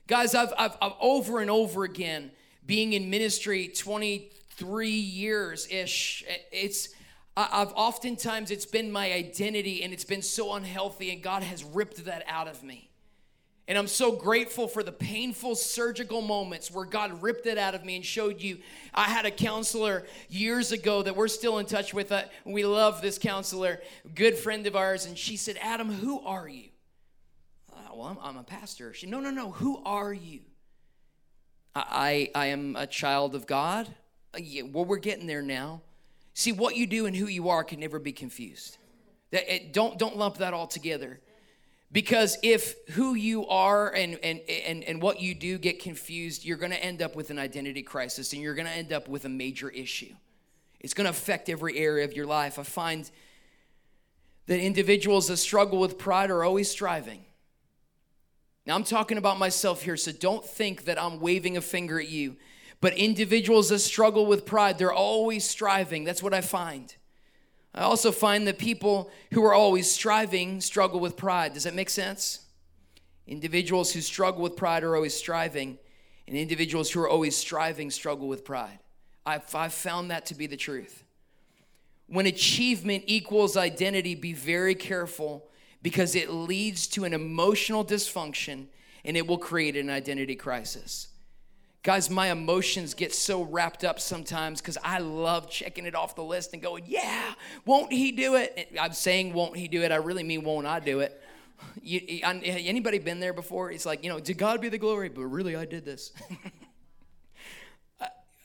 Guys, 0.08 0.34
I've, 0.34 0.54
I've, 0.58 0.78
I've 0.82 0.94
over 1.02 1.42
and 1.42 1.52
over 1.52 1.84
again, 1.84 2.32
being 2.66 2.94
in 2.94 3.10
ministry 3.10 3.68
23 3.68 4.90
years 4.90 5.68
ish, 5.70 6.24
it's, 6.54 6.96
I've 7.36 7.74
oftentimes, 7.74 8.50
it's 8.50 8.66
been 8.66 8.94
my 8.94 9.12
identity 9.12 9.84
and 9.84 9.92
it's 9.92 10.06
been 10.06 10.22
so 10.22 10.54
unhealthy, 10.54 11.12
and 11.12 11.22
God 11.22 11.44
has 11.44 11.66
ripped 11.66 12.06
that 12.06 12.24
out 12.30 12.48
of 12.48 12.64
me. 12.64 12.90
And 13.68 13.78
I'm 13.78 13.88
so 13.88 14.14
grateful 14.14 14.70
for 14.70 14.82
the 14.82 14.94
painful 14.94 15.56
surgical 15.56 16.22
moments 16.22 16.72
where 16.72 16.86
God 16.86 17.22
ripped 17.22 17.48
it 17.48 17.58
out 17.58 17.76
of 17.76 17.84
me 17.84 17.98
and 17.98 18.06
showed 18.06 18.42
you. 18.42 18.60
I 18.94 19.06
had 19.06 19.26
a 19.26 19.32
counselor 19.32 20.06
years 20.30 20.72
ago 20.72 21.04
that 21.04 21.18
we're 21.18 21.28
still 21.28 21.58
in 21.58 21.66
touch 21.66 21.94
with. 21.94 22.14
Uh, 22.14 22.24
we 22.46 22.66
love 22.66 23.02
this 23.02 23.20
counselor, 23.20 23.82
good 24.16 24.38
friend 24.38 24.66
of 24.68 24.78
ours. 24.78 25.06
And 25.06 25.18
she 25.18 25.36
said, 25.36 25.58
Adam, 25.60 25.92
who 25.92 26.22
are 26.22 26.48
you? 26.48 26.70
Uh, 27.74 27.94
well, 27.94 28.08
I'm, 28.08 28.18
I'm, 28.22 28.38
a 28.38 28.44
pastor. 28.44 28.94
She, 28.94 29.06
no, 29.06 29.20
no, 29.20 29.32
no. 29.32 29.52
Who 29.52 29.82
are 29.84 30.14
you? 30.14 30.40
I, 31.76 32.30
I, 32.36 32.44
I 32.44 32.46
am 32.48 32.78
a 32.78 32.88
child 32.88 33.36
of 33.36 33.48
God. 33.48 33.90
Uh, 34.34 34.40
yeah, 34.42 34.62
well, 34.62 34.86
we're 34.86 34.96
getting 34.96 35.28
there 35.28 35.42
now. 35.42 35.82
See, 36.34 36.54
what 36.54 36.78
you 36.78 36.88
do 36.88 37.06
and 37.06 37.14
who 37.14 37.28
you 37.28 37.50
are 37.50 37.66
can 37.66 37.82
never 37.82 38.00
be 38.00 38.14
confused. 38.14 38.78
That, 39.32 39.54
it, 39.54 39.74
don't, 39.74 40.00
don't 40.00 40.16
lump 40.16 40.38
that 40.38 40.54
all 40.54 40.68
together. 40.68 41.20
Because 41.92 42.38
if 42.44 42.76
who 42.92 43.14
you 43.14 43.48
are 43.48 43.94
and, 43.94 44.20
and, 44.22 44.42
and, 44.42 44.84
and 44.84 45.02
what 45.02 45.22
you 45.22 45.34
do 45.34 45.58
get 45.58 45.82
confused, 45.82 46.44
you're 46.44 46.58
going 46.58 46.72
to 46.72 46.84
end 46.84 47.02
up 47.02 47.16
with 47.16 47.30
an 47.30 47.40
identity 47.40 47.82
crisis 47.82 48.34
and 48.34 48.42
you're 48.42 48.56
going 48.56 48.68
to 48.68 48.74
end 48.74 48.92
up 48.92 49.08
with 49.08 49.24
a 49.26 49.30
major 49.30 49.70
issue. 49.70 50.14
It's 50.82 50.94
going 50.94 51.06
to 51.06 51.12
affect 51.12 51.50
every 51.50 51.78
area 51.78 52.04
of 52.04 52.14
your 52.14 52.26
life. 52.26 52.60
I 52.60 52.64
find 52.64 53.10
that 54.48 54.60
individuals 54.60 55.28
that 55.28 55.38
struggle 55.38 55.80
with 55.80 55.98
pride 55.98 56.30
are 56.30 56.44
always 56.44 56.70
striving. 56.70 57.24
Now, 58.66 58.76
I'm 58.76 58.84
talking 58.84 59.18
about 59.18 59.40
myself 59.40 59.82
here, 59.82 59.96
so 59.96 60.12
don't 60.12 60.46
think 60.46 60.86
that 60.86 61.02
I'm 61.02 61.22
waving 61.22 61.56
a 61.56 61.62
finger 61.62 62.00
at 62.00 62.10
you. 62.10 62.36
But 62.82 62.94
individuals 62.96 63.70
that 63.70 63.80
struggle 63.80 64.26
with 64.26 64.46
pride, 64.46 64.78
they're 64.78 64.94
always 64.94 65.46
striving. 65.46 66.04
That's 66.04 66.22
what 66.22 66.34
I 66.34 66.42
find. 66.42 66.94
I 67.78 67.82
also 67.82 68.12
find 68.12 68.48
that 68.48 68.58
people 68.58 69.12
who 69.32 69.46
are 69.46 69.54
always 69.54 69.90
striving 69.90 70.62
struggle 70.62 71.00
with 71.00 71.16
pride. 71.16 71.54
Does 71.54 71.66
that 71.66 71.76
make 71.76 71.92
sense? 71.92 72.40
Individuals 73.28 73.94
who 73.94 74.02
struggle 74.02 74.42
with 74.42 74.56
pride 74.56 74.84
are 74.84 74.96
always 74.96 75.16
striving, 75.16 75.78
and 76.28 76.36
individuals 76.36 76.90
who 76.90 77.02
are 77.02 77.08
always 77.08 77.38
striving 77.38 77.92
struggle 77.92 78.28
with 78.28 78.44
pride. 78.44 78.80
I've, 79.28 79.54
I've 79.54 79.74
found 79.74 80.10
that 80.10 80.26
to 80.28 80.36
be 80.36 80.48
the 80.48 80.58
truth. 80.58 81.04
When 82.08 82.26
achievement 82.26 83.04
equals 83.06 83.56
identity, 83.56 84.16
be 84.16 84.34
very 84.34 84.74
careful 84.74 85.48
because 85.84 86.16
it 86.16 86.32
leads 86.32 86.88
to 86.88 87.04
an 87.04 87.14
emotional 87.14 87.86
dysfunction 87.86 88.66
and 89.06 89.16
it 89.16 89.28
will 89.28 89.38
create 89.38 89.78
an 89.78 89.92
identity 89.92 90.36
crisis. 90.36 91.10
Guys, 91.84 92.10
my 92.10 92.32
emotions 92.32 92.94
get 92.94 93.14
so 93.14 93.44
wrapped 93.44 93.84
up 93.84 94.00
sometimes 94.00 94.62
because 94.62 94.78
I 94.84 95.00
love 95.00 95.50
checking 95.50 95.86
it 95.86 95.96
off 95.96 96.16
the 96.16 96.24
list 96.24 96.54
and 96.54 96.62
going, 96.62 96.84
yeah, 96.86 97.34
won't 97.66 97.94
he 97.94 98.12
do 98.12 98.36
it? 98.36 98.74
I'm 98.80 98.94
saying, 98.94 99.34
won't 99.34 99.56
he 99.56 99.68
do 99.68 99.84
it? 99.84 99.92
I 99.92 99.96
really 99.96 100.24
mean, 100.24 100.44
won't 100.44 100.68
I 100.68 100.80
do 100.80 101.00
it? 101.00 101.22
You, 101.82 102.02
anybody 102.24 103.00
been 103.00 103.20
there 103.20 103.34
before? 103.34 103.72
It's 103.72 103.86
like, 103.86 104.04
you 104.04 104.12
know, 104.12 104.20
to 104.20 104.34
God 104.36 104.62
be 104.62 104.70
the 104.70 104.78
glory, 104.78 105.10
but 105.10 105.24
really 105.26 105.56
I 105.56 105.66
did 105.66 105.86
this. 105.86 106.12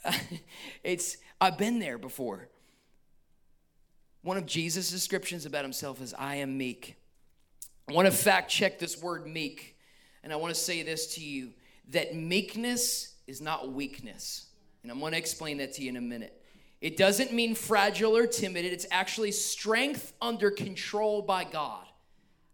it's, 0.85 1.17
I've 1.41 1.59
been 1.59 1.79
there 1.79 1.99
before. 1.99 2.49
One 4.23 4.37
of 4.37 4.47
Jesus' 4.47 4.91
descriptions 4.91 5.47
about 5.47 5.65
himself 5.65 6.01
is, 6.01 6.15
I 6.15 6.37
am 6.37 6.57
meek. 6.57 6.97
I 7.89 7.93
want 7.93 8.07
to 8.07 8.13
fact 8.13 8.51
check 8.51 8.79
this 8.79 9.01
word 9.01 9.27
meek, 9.27 9.77
and 10.23 10.33
I 10.33 10.37
want 10.37 10.55
to 10.55 10.61
say 10.61 10.83
this 10.83 11.15
to 11.15 11.21
you 11.21 11.51
that 11.89 12.15
meekness 12.15 13.12
is 13.27 13.41
not 13.41 13.73
weakness. 13.73 14.47
And 14.83 14.91
I'm 14.91 15.01
going 15.01 15.13
to 15.13 15.19
explain 15.19 15.59
that 15.59 15.73
to 15.75 15.83
you 15.83 15.91
in 15.91 15.97
a 15.97 16.01
minute. 16.01 16.43
It 16.81 16.97
doesn't 16.97 17.33
mean 17.33 17.55
fragile 17.55 18.17
or 18.17 18.27
timid, 18.27 18.65
it's 18.65 18.87
actually 18.91 19.31
strength 19.31 20.13
under 20.21 20.51
control 20.51 21.23
by 21.23 21.45
God. 21.45 21.85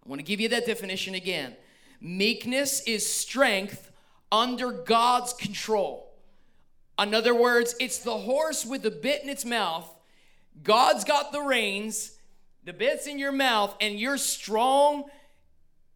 I 0.04 0.08
want 0.08 0.20
to 0.20 0.24
give 0.24 0.40
you 0.40 0.50
that 0.50 0.66
definition 0.66 1.14
again. 1.14 1.56
Meekness 2.00 2.82
is 2.82 3.06
strength 3.06 3.90
under 4.30 4.70
God's 4.70 5.32
control. 5.32 6.12
In 6.98 7.14
other 7.14 7.34
words, 7.34 7.74
it's 7.80 7.98
the 7.98 8.18
horse 8.18 8.66
with 8.66 8.82
the 8.82 8.90
bit 8.90 9.22
in 9.22 9.28
its 9.28 9.44
mouth. 9.44 9.88
God's 10.62 11.04
got 11.04 11.32
the 11.32 11.40
reins, 11.40 12.12
the 12.64 12.72
bit's 12.72 13.06
in 13.06 13.18
your 13.18 13.32
mouth, 13.32 13.74
and 13.80 13.98
you're 13.98 14.18
strong, 14.18 15.04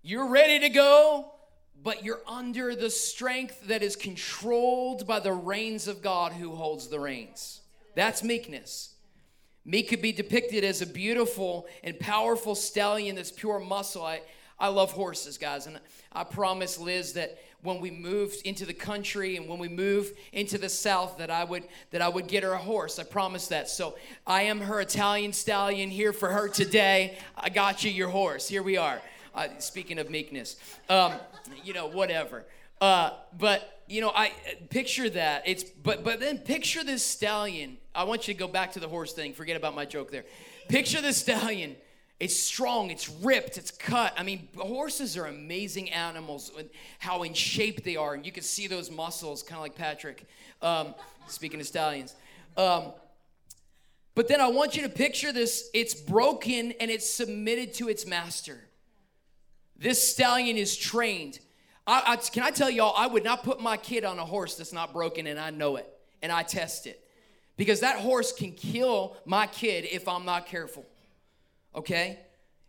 you're 0.02 0.28
ready 0.28 0.60
to 0.60 0.68
go, 0.68 1.32
but 1.82 2.04
you're 2.04 2.20
under 2.26 2.74
the 2.74 2.90
strength 2.90 3.66
that 3.66 3.82
is 3.82 3.96
controlled 3.96 5.06
by 5.06 5.20
the 5.20 5.32
reins 5.32 5.88
of 5.88 6.02
God 6.02 6.32
who 6.32 6.54
holds 6.54 6.88
the 6.88 7.00
reins. 7.00 7.60
That's 7.94 8.22
meekness. 8.22 8.94
Meek 9.64 9.88
could 9.88 10.02
be 10.02 10.12
depicted 10.12 10.64
as 10.64 10.82
a 10.82 10.86
beautiful 10.86 11.66
and 11.84 11.98
powerful 11.98 12.54
stallion 12.54 13.16
that's 13.16 13.30
pure 13.30 13.60
muscle. 13.60 14.04
I, 14.04 14.22
I 14.58 14.68
love 14.68 14.92
horses, 14.92 15.38
guys, 15.38 15.66
and 15.66 15.80
I 16.12 16.24
promise 16.24 16.78
Liz 16.78 17.12
that 17.14 17.38
when 17.62 17.80
we 17.80 17.90
move 17.90 18.34
into 18.44 18.66
the 18.66 18.74
country 18.74 19.36
and 19.36 19.48
when 19.48 19.58
we 19.58 19.68
move 19.68 20.12
into 20.32 20.58
the 20.58 20.68
south 20.68 21.18
that 21.18 21.30
I 21.30 21.44
would 21.44 21.62
that 21.92 22.02
I 22.02 22.08
would 22.08 22.26
get 22.26 22.42
her 22.42 22.52
a 22.52 22.58
horse. 22.58 22.98
I 22.98 23.04
promise 23.04 23.48
that. 23.48 23.68
So 23.68 23.96
I 24.26 24.42
am 24.42 24.60
her 24.60 24.80
Italian 24.80 25.32
stallion 25.32 25.88
here 25.88 26.12
for 26.12 26.28
her 26.28 26.48
today. 26.48 27.16
I 27.36 27.50
got 27.50 27.84
you 27.84 27.90
your 27.90 28.08
horse. 28.08 28.48
Here 28.48 28.64
we 28.64 28.76
are. 28.76 29.00
Uh, 29.34 29.48
speaking 29.58 29.98
of 29.98 30.10
meekness, 30.10 30.56
um, 30.88 31.12
you 31.64 31.72
know, 31.72 31.86
whatever. 31.86 32.44
Uh, 32.80 33.10
but 33.38 33.82
you 33.88 34.00
know, 34.00 34.10
I 34.14 34.32
picture 34.70 35.08
that. 35.10 35.44
It's 35.46 35.64
but 35.64 36.04
but 36.04 36.20
then 36.20 36.38
picture 36.38 36.84
this 36.84 37.04
stallion. 37.04 37.78
I 37.94 38.04
want 38.04 38.28
you 38.28 38.34
to 38.34 38.38
go 38.38 38.48
back 38.48 38.72
to 38.72 38.80
the 38.80 38.88
horse 38.88 39.12
thing. 39.12 39.32
Forget 39.32 39.56
about 39.56 39.74
my 39.74 39.84
joke 39.84 40.10
there. 40.10 40.24
Picture 40.68 41.00
the 41.00 41.12
stallion. 41.12 41.76
It's 42.20 42.40
strong, 42.40 42.90
it's 42.90 43.08
ripped, 43.08 43.58
it's 43.58 43.72
cut. 43.72 44.14
I 44.16 44.22
mean, 44.22 44.48
horses 44.56 45.16
are 45.16 45.26
amazing 45.26 45.90
animals, 45.90 46.52
how 47.00 47.24
in 47.24 47.34
shape 47.34 47.82
they 47.82 47.96
are. 47.96 48.14
And 48.14 48.24
you 48.24 48.30
can 48.30 48.44
see 48.44 48.68
those 48.68 48.92
muscles, 48.92 49.42
kind 49.42 49.56
of 49.56 49.62
like 49.62 49.74
Patrick, 49.74 50.24
um, 50.62 50.94
speaking 51.26 51.58
of 51.58 51.66
stallions. 51.66 52.14
Um, 52.56 52.92
but 54.14 54.28
then 54.28 54.40
I 54.40 54.46
want 54.48 54.76
you 54.76 54.82
to 54.82 54.88
picture 54.88 55.32
this 55.32 55.68
it's 55.74 55.94
broken 55.94 56.72
and 56.72 56.92
it's 56.92 57.08
submitted 57.08 57.74
to 57.74 57.88
its 57.88 58.06
master. 58.06 58.60
This 59.82 60.00
stallion 60.00 60.56
is 60.56 60.76
trained. 60.76 61.40
I, 61.88 62.02
I, 62.06 62.16
can 62.16 62.44
I 62.44 62.50
tell 62.52 62.70
y'all, 62.70 62.94
I 62.96 63.08
would 63.08 63.24
not 63.24 63.42
put 63.42 63.60
my 63.60 63.76
kid 63.76 64.04
on 64.04 64.16
a 64.20 64.24
horse 64.24 64.54
that's 64.54 64.72
not 64.72 64.92
broken, 64.92 65.26
and 65.26 65.40
I 65.40 65.50
know 65.50 65.74
it, 65.74 65.92
and 66.22 66.30
I 66.30 66.44
test 66.44 66.86
it. 66.86 67.04
Because 67.56 67.80
that 67.80 67.98
horse 67.98 68.32
can 68.32 68.52
kill 68.52 69.16
my 69.24 69.48
kid 69.48 69.84
if 69.90 70.06
I'm 70.06 70.24
not 70.24 70.46
careful. 70.46 70.86
Okay? 71.74 72.20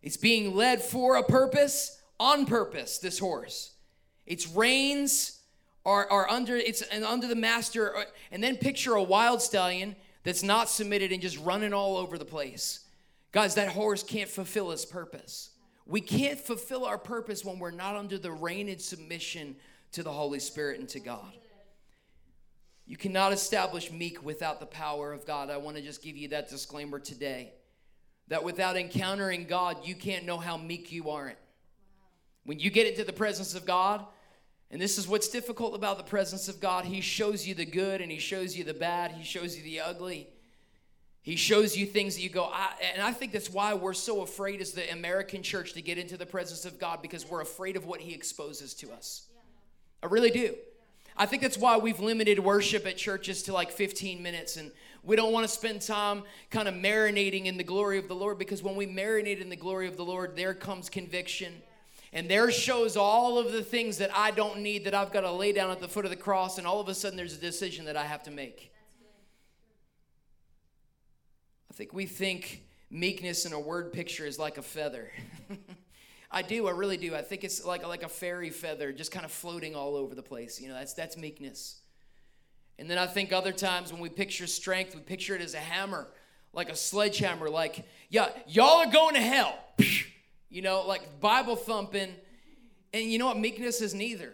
It's 0.01 0.17
being 0.17 0.55
led 0.55 0.81
for 0.81 1.17
a 1.17 1.23
purpose, 1.23 2.01
on 2.19 2.47
purpose, 2.47 2.97
this 2.97 3.19
horse. 3.19 3.73
Its 4.25 4.47
reins 4.47 5.39
are, 5.85 6.09
are 6.09 6.27
under 6.31 6.57
it's 6.57 6.81
under 6.91 7.27
the 7.27 7.35
master, 7.35 7.95
uh, 7.95 8.03
and 8.31 8.43
then 8.43 8.57
picture 8.57 8.95
a 8.95 9.03
wild 9.03 9.41
stallion 9.41 9.95
that's 10.23 10.41
not 10.41 10.67
submitted 10.67 11.11
and 11.11 11.21
just 11.21 11.37
running 11.39 11.73
all 11.73 11.95
over 11.95 12.17
the 12.17 12.25
place. 12.25 12.79
Guys, 13.31 13.53
that 13.55 13.69
horse 13.69 14.01
can't 14.01 14.29
fulfill 14.29 14.71
its 14.71 14.85
purpose. 14.85 15.51
We 15.85 16.01
can't 16.01 16.39
fulfill 16.39 16.85
our 16.85 16.97
purpose 16.97 17.43
when 17.43 17.59
we're 17.59 17.71
not 17.71 17.95
under 17.95 18.17
the 18.17 18.31
reign 18.31 18.69
and 18.69 18.81
submission 18.81 19.55
to 19.93 20.03
the 20.03 20.11
Holy 20.11 20.39
Spirit 20.39 20.79
and 20.79 20.89
to 20.89 20.99
God. 20.99 21.31
You 22.85 22.97
cannot 22.97 23.31
establish 23.31 23.91
meek 23.91 24.23
without 24.23 24.59
the 24.59 24.65
power 24.65 25.13
of 25.13 25.25
God. 25.25 25.49
I 25.49 25.57
want 25.57 25.77
to 25.77 25.83
just 25.83 26.03
give 26.03 26.17
you 26.17 26.29
that 26.29 26.49
disclaimer 26.49 26.99
today. 26.99 27.53
That 28.27 28.43
without 28.43 28.77
encountering 28.77 29.45
God, 29.45 29.77
you 29.85 29.95
can't 29.95 30.25
know 30.25 30.37
how 30.37 30.57
meek 30.57 30.91
you 30.91 31.09
aren't. 31.09 31.37
When 32.45 32.59
you 32.59 32.69
get 32.69 32.87
into 32.87 33.03
the 33.03 33.13
presence 33.13 33.55
of 33.55 33.65
God, 33.65 34.05
and 34.71 34.81
this 34.81 34.97
is 34.97 35.07
what's 35.07 35.29
difficult 35.29 35.75
about 35.75 35.97
the 35.97 36.03
presence 36.03 36.47
of 36.47 36.59
God, 36.59 36.85
He 36.85 36.99
shows 36.99 37.47
you 37.47 37.53
the 37.53 37.65
good 37.65 38.01
and 38.01 38.11
He 38.11 38.19
shows 38.19 38.57
you 38.57 38.63
the 38.63 38.73
bad, 38.73 39.11
He 39.11 39.23
shows 39.23 39.55
you 39.57 39.63
the 39.63 39.81
ugly. 39.81 40.27
He 41.23 41.37
shows 41.37 41.75
you 41.75 41.85
things 41.85 42.15
that 42.15 42.21
you 42.21 42.29
go, 42.29 42.43
I, 42.43 42.73
and 42.93 43.01
I 43.01 43.13
think 43.13 43.31
that's 43.31 43.49
why 43.49 43.73
we're 43.73 43.93
so 43.93 44.21
afraid 44.21 44.59
as 44.59 44.73
the 44.73 44.91
American 44.91 45.41
church 45.41 45.73
to 45.73 45.81
get 45.81 45.97
into 45.97 46.17
the 46.17 46.25
presence 46.25 46.65
of 46.65 46.77
God 46.77 47.01
because 47.01 47.25
we're 47.25 47.41
afraid 47.41 47.77
of 47.77 47.85
what 47.85 48.01
He 48.01 48.13
exposes 48.13 48.73
to 48.75 48.91
us. 48.91 49.27
I 50.03 50.07
really 50.07 50.31
do. 50.31 50.53
I 51.15 51.25
think 51.25 51.41
that's 51.41 51.57
why 51.57 51.77
we've 51.77 52.01
limited 52.01 52.39
worship 52.39 52.85
at 52.85 52.97
churches 52.97 53.43
to 53.43 53.53
like 53.53 53.71
15 53.71 54.21
minutes 54.21 54.57
and 54.57 54.71
we 55.01 55.15
don't 55.15 55.31
want 55.31 55.45
to 55.45 55.53
spend 55.53 55.81
time 55.81 56.23
kind 56.49 56.67
of 56.67 56.73
marinating 56.73 57.45
in 57.45 57.57
the 57.57 57.63
glory 57.63 57.99
of 57.99 58.07
the 58.07 58.15
Lord 58.15 58.37
because 58.37 58.61
when 58.61 58.75
we 58.75 58.85
marinate 58.85 59.39
in 59.39 59.49
the 59.49 59.55
glory 59.55 59.87
of 59.87 59.95
the 59.95 60.03
Lord, 60.05 60.35
there 60.35 60.53
comes 60.53 60.89
conviction. 60.89 61.53
And 62.13 62.29
there 62.29 62.51
shows 62.51 62.97
all 62.97 63.37
of 63.37 63.51
the 63.51 63.63
things 63.63 63.97
that 63.97 64.11
I 64.15 64.31
don't 64.31 64.59
need 64.59 64.85
that 64.85 64.93
I've 64.93 65.11
got 65.11 65.21
to 65.21 65.31
lay 65.31 65.51
down 65.51 65.71
at 65.71 65.79
the 65.79 65.87
foot 65.87 66.05
of 66.05 66.11
the 66.11 66.17
cross, 66.17 66.57
and 66.57 66.67
all 66.67 66.79
of 66.79 66.87
a 66.87 66.93
sudden 66.93 67.17
there's 67.17 67.35
a 67.35 67.41
decision 67.41 67.85
that 67.85 67.97
I 67.97 68.03
have 68.03 68.23
to 68.23 68.31
make. 68.31 68.72
I 71.73 71.75
think 71.75 71.91
we 71.91 72.05
think 72.05 72.61
meekness 72.91 73.47
in 73.47 73.53
a 73.53 73.59
word 73.59 73.93
picture 73.93 74.27
is 74.27 74.37
like 74.37 74.59
a 74.59 74.61
feather. 74.61 75.09
I 76.31 76.43
do. 76.43 76.67
I 76.67 76.71
really 76.71 76.97
do. 76.97 77.15
I 77.15 77.23
think 77.23 77.43
it's 77.43 77.65
like 77.65 77.87
like 77.87 78.03
a 78.03 78.09
fairy 78.09 78.51
feather, 78.51 78.93
just 78.93 79.11
kind 79.11 79.25
of 79.25 79.31
floating 79.31 79.75
all 79.75 79.95
over 79.95 80.13
the 80.13 80.21
place. 80.21 80.61
You 80.61 80.67
know, 80.67 80.75
that's 80.75 80.93
that's 80.93 81.17
meekness. 81.17 81.81
And 82.77 82.87
then 82.87 82.99
I 82.99 83.07
think 83.07 83.33
other 83.33 83.51
times 83.51 83.91
when 83.91 83.99
we 83.99 84.09
picture 84.09 84.45
strength, 84.45 84.93
we 84.93 85.01
picture 85.01 85.35
it 85.35 85.41
as 85.41 85.55
a 85.55 85.59
hammer, 85.59 86.09
like 86.53 86.69
a 86.69 86.75
sledgehammer. 86.75 87.49
Like, 87.49 87.87
yeah, 88.09 88.29
y'all 88.47 88.87
are 88.87 88.91
going 88.91 89.15
to 89.15 89.21
hell. 89.21 89.57
You 90.49 90.61
know, 90.61 90.85
like 90.85 91.19
Bible 91.19 91.55
thumping. 91.55 92.13
And 92.93 93.11
you 93.11 93.17
know 93.17 93.25
what? 93.25 93.39
Meekness 93.39 93.81
is 93.81 93.95
neither. 93.95 94.31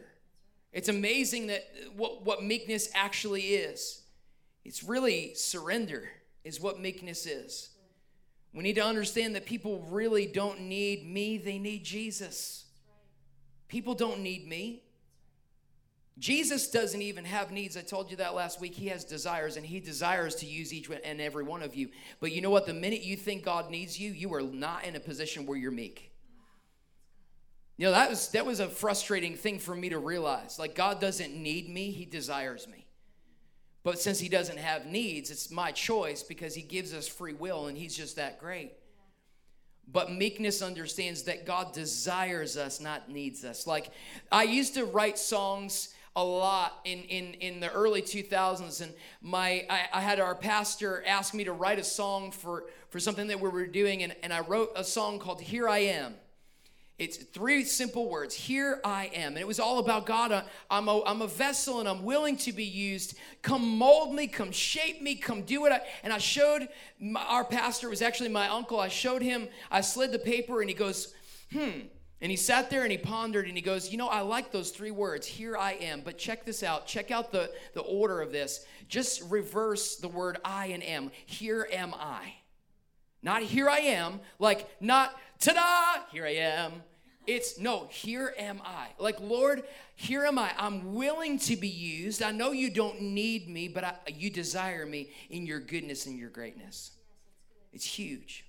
It's 0.74 0.90
amazing 0.90 1.48
that 1.48 1.62
uh, 1.62 1.92
what, 1.96 2.26
what 2.26 2.44
meekness 2.44 2.90
actually 2.94 3.44
is. 3.44 4.02
It's 4.66 4.84
really 4.84 5.34
surrender, 5.36 6.10
is 6.50 6.60
what 6.60 6.80
meekness 6.80 7.26
is. 7.26 7.70
We 8.54 8.64
need 8.64 8.76
to 8.76 8.84
understand 8.84 9.36
that 9.36 9.46
people 9.46 9.86
really 9.90 10.26
don't 10.26 10.62
need 10.62 11.08
me, 11.08 11.38
they 11.38 11.60
need 11.60 11.86
Jesus. 11.86 12.66
People 13.68 13.94
don't 13.94 14.22
need 14.22 14.48
me. 14.48 14.84
Jesus 16.18 16.70
doesn't 16.70 17.02
even 17.02 17.24
have 17.24 17.52
needs. 17.52 17.78
I 17.78 17.82
told 17.82 18.12
you 18.12 18.18
that 18.18 18.36
last 18.36 18.60
week. 18.60 18.74
He 18.74 18.88
has 18.88 19.06
desires, 19.06 19.56
and 19.56 19.66
He 19.66 19.80
desires 19.80 20.36
to 20.36 20.46
use 20.46 20.74
each 20.74 20.90
and 20.90 21.22
every 21.22 21.44
one 21.44 21.62
of 21.62 21.76
you. 21.76 21.90
But 22.20 22.34
you 22.34 22.42
know 22.42 22.50
what? 22.50 22.66
The 22.66 22.74
minute 22.74 23.04
you 23.04 23.16
think 23.16 23.46
God 23.46 23.70
needs 23.70 23.98
you, 23.98 24.12
you 24.12 24.34
are 24.34 24.42
not 24.42 24.84
in 24.84 24.98
a 24.98 25.00
position 25.00 25.46
where 25.46 25.58
you're 25.58 25.72
meek. 25.72 26.12
You 27.78 27.86
know, 27.86 27.92
that 27.92 28.10
was 28.10 28.30
that 28.32 28.46
was 28.46 28.60
a 28.60 28.68
frustrating 28.68 29.38
thing 29.38 29.60
for 29.60 29.74
me 29.74 29.90
to 29.90 30.00
realize. 30.00 30.60
Like 30.60 30.76
God 30.76 31.00
doesn't 31.00 31.34
need 31.34 31.70
me, 31.70 31.92
He 31.92 32.04
desires 32.04 32.68
me. 32.68 32.89
But 33.84 34.00
since 34.00 34.20
he 34.20 34.30
doesn't 34.30 34.58
have 34.58 34.86
needs, 34.86 35.32
it's 35.32 35.50
my 35.50 35.72
choice 35.72 36.22
because 36.22 36.54
he 36.54 36.62
gives 36.62 36.94
us 36.94 37.08
free 37.08 37.34
will 37.34 37.68
and 37.68 37.78
he's 37.78 37.96
just 37.96 38.18
that 38.18 38.40
great. 38.40 38.74
But 39.92 40.12
meekness 40.12 40.62
understands 40.62 41.24
that 41.24 41.46
God 41.46 41.74
desires 41.74 42.58
us, 42.58 42.80
not 42.80 43.10
needs 43.10 43.44
us. 43.44 43.66
Like 43.66 43.92
I 44.32 44.44
used 44.44 44.76
to 44.76 44.86
write 44.86 45.18
songs 45.18 45.94
a 46.16 46.24
lot 46.24 46.82
in, 46.84 47.00
in, 47.04 47.34
in 47.36 47.60
the 47.60 47.72
early 47.72 48.02
2000s 48.02 48.82
and 48.82 48.94
my 49.22 49.66
I, 49.70 49.82
I, 49.94 50.02
had 50.02 50.20
our 50.20 50.36
pastor 50.36 51.04
ask 51.06 51.34
me 51.34 51.44
to 51.44 51.54
write 51.54 51.80
a 51.80 51.84
song 51.84 52.32
for, 52.32 52.66
for 52.90 53.00
something 53.00 53.28
that 53.28 53.40
we 53.40 53.48
were 53.48 53.68
doing 53.68 54.04
and, 54.04 54.16
and 54.24 54.34
i 54.34 54.40
wrote 54.40 54.72
a 54.76 54.84
song 54.84 55.20
called 55.20 55.40
here 55.40 55.70
i 55.70 55.78
am 55.78 56.16
it's 57.00 57.18
three 57.18 57.64
simple 57.64 58.10
words 58.10 58.36
Here 58.36 58.80
I 58.84 59.10
am. 59.14 59.32
And 59.32 59.40
it 59.40 59.48
was 59.48 59.60
all 59.60 59.80
about 59.80 60.06
God. 60.06 60.32
Uh, 60.32 60.44
I'm 60.70 60.88
a, 60.88 61.02
I'm 61.04 61.22
a 61.22 61.28
vessel 61.28 61.80
and 61.80 61.88
I'm 61.88 62.04
willing 62.04 62.38
to 62.38 62.52
be 62.52 62.66
used. 62.66 63.18
Come 63.42 63.78
mold 63.78 64.14
me, 64.14 64.28
come 64.28 64.52
shape 64.52 65.02
me, 65.02 65.16
come 65.16 65.44
do 65.44 65.66
it. 65.66 65.82
And 66.04 66.12
I 66.12 66.18
showed 66.18 66.68
my, 67.00 67.24
our 67.24 67.46
pastor, 67.46 67.90
was 67.90 68.02
actually 68.02 68.30
my 68.30 68.50
uncle. 68.50 68.80
I 68.80 68.90
showed 68.90 69.22
him, 69.22 69.48
I 69.72 69.82
slid 69.82 70.12
the 70.12 70.20
paper 70.20 70.62
and 70.62 70.70
he 70.70 70.76
goes, 70.76 71.14
hmm. 71.52 71.88
And 72.22 72.30
he 72.30 72.36
sat 72.36 72.70
there 72.70 72.84
and 72.84 72.92
he 72.92 72.98
pondered 72.98 73.48
and 73.48 73.56
he 73.56 73.62
goes, 73.62 73.92
You 73.92 73.98
know, 73.98 74.10
I 74.10 74.20
like 74.22 74.52
those 74.52 74.72
three 74.72 74.92
words, 74.92 75.26
here 75.26 75.56
I 75.56 75.74
am. 75.76 76.02
But 76.02 76.18
check 76.18 76.46
this 76.46 76.64
out. 76.64 76.86
Check 76.86 77.12
out 77.12 77.32
the, 77.32 77.50
the 77.74 77.82
order 77.82 78.22
of 78.22 78.34
this. 78.34 78.66
Just 78.90 79.22
reverse 79.32 79.96
the 79.96 80.10
word 80.10 80.38
I 80.44 80.68
and 80.68 80.84
am. 80.84 81.12
Here 81.26 81.68
am 81.72 81.94
I. 81.94 82.34
Not 83.22 83.44
here 83.44 83.70
I 83.70 83.80
am, 83.80 84.22
like 84.38 84.70
not 84.82 85.16
ta 85.40 85.54
da, 85.54 86.04
here 86.12 86.26
I 86.26 86.36
am. 86.36 86.84
It's 87.30 87.60
no, 87.60 87.86
here 87.92 88.34
am 88.40 88.60
I. 88.66 88.88
Like, 88.98 89.20
Lord, 89.20 89.62
here 89.96 90.26
am 90.26 90.40
I. 90.40 90.52
I'm 90.58 90.96
willing 90.96 91.38
to 91.42 91.56
be 91.56 91.68
used. 91.68 92.24
I 92.24 92.32
know 92.32 92.54
you 92.54 92.72
don't 92.72 93.00
need 93.00 93.48
me, 93.48 93.68
but 93.68 93.84
I, 93.84 93.94
you 94.16 94.32
desire 94.32 94.84
me 94.84 95.12
in 95.30 95.46
your 95.46 95.60
goodness 95.60 96.08
and 96.08 96.18
your 96.18 96.32
greatness. 96.32 96.90
It's 97.72 97.86
huge. 97.86 98.46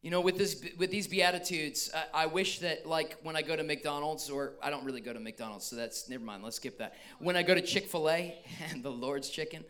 You 0.00 0.10
know, 0.10 0.20
with 0.20 0.36
this 0.36 0.64
with 0.78 0.90
these 0.90 1.06
beatitudes, 1.06 1.92
I, 1.94 2.24
I, 2.24 2.26
wish 2.26 2.58
that 2.58 2.86
like 2.86 3.16
when 3.22 3.36
I 3.36 3.42
go 3.42 3.54
to 3.54 3.62
McDonald's, 3.62 4.28
or 4.28 4.54
I 4.60 4.68
don't 4.70 4.84
really 4.84 5.00
go 5.00 5.12
to 5.12 5.20
McDonald's, 5.20 5.64
so 5.64 5.76
that's 5.76 6.08
never 6.08 6.24
mind. 6.24 6.42
Let's 6.42 6.56
skip 6.56 6.78
that. 6.78 6.94
When 7.20 7.36
I 7.36 7.44
go 7.44 7.54
to 7.54 7.62
Chick-fil-A 7.62 8.34
and 8.72 8.82
the 8.82 8.90
Lord's 8.90 9.28
Chicken, 9.28 9.64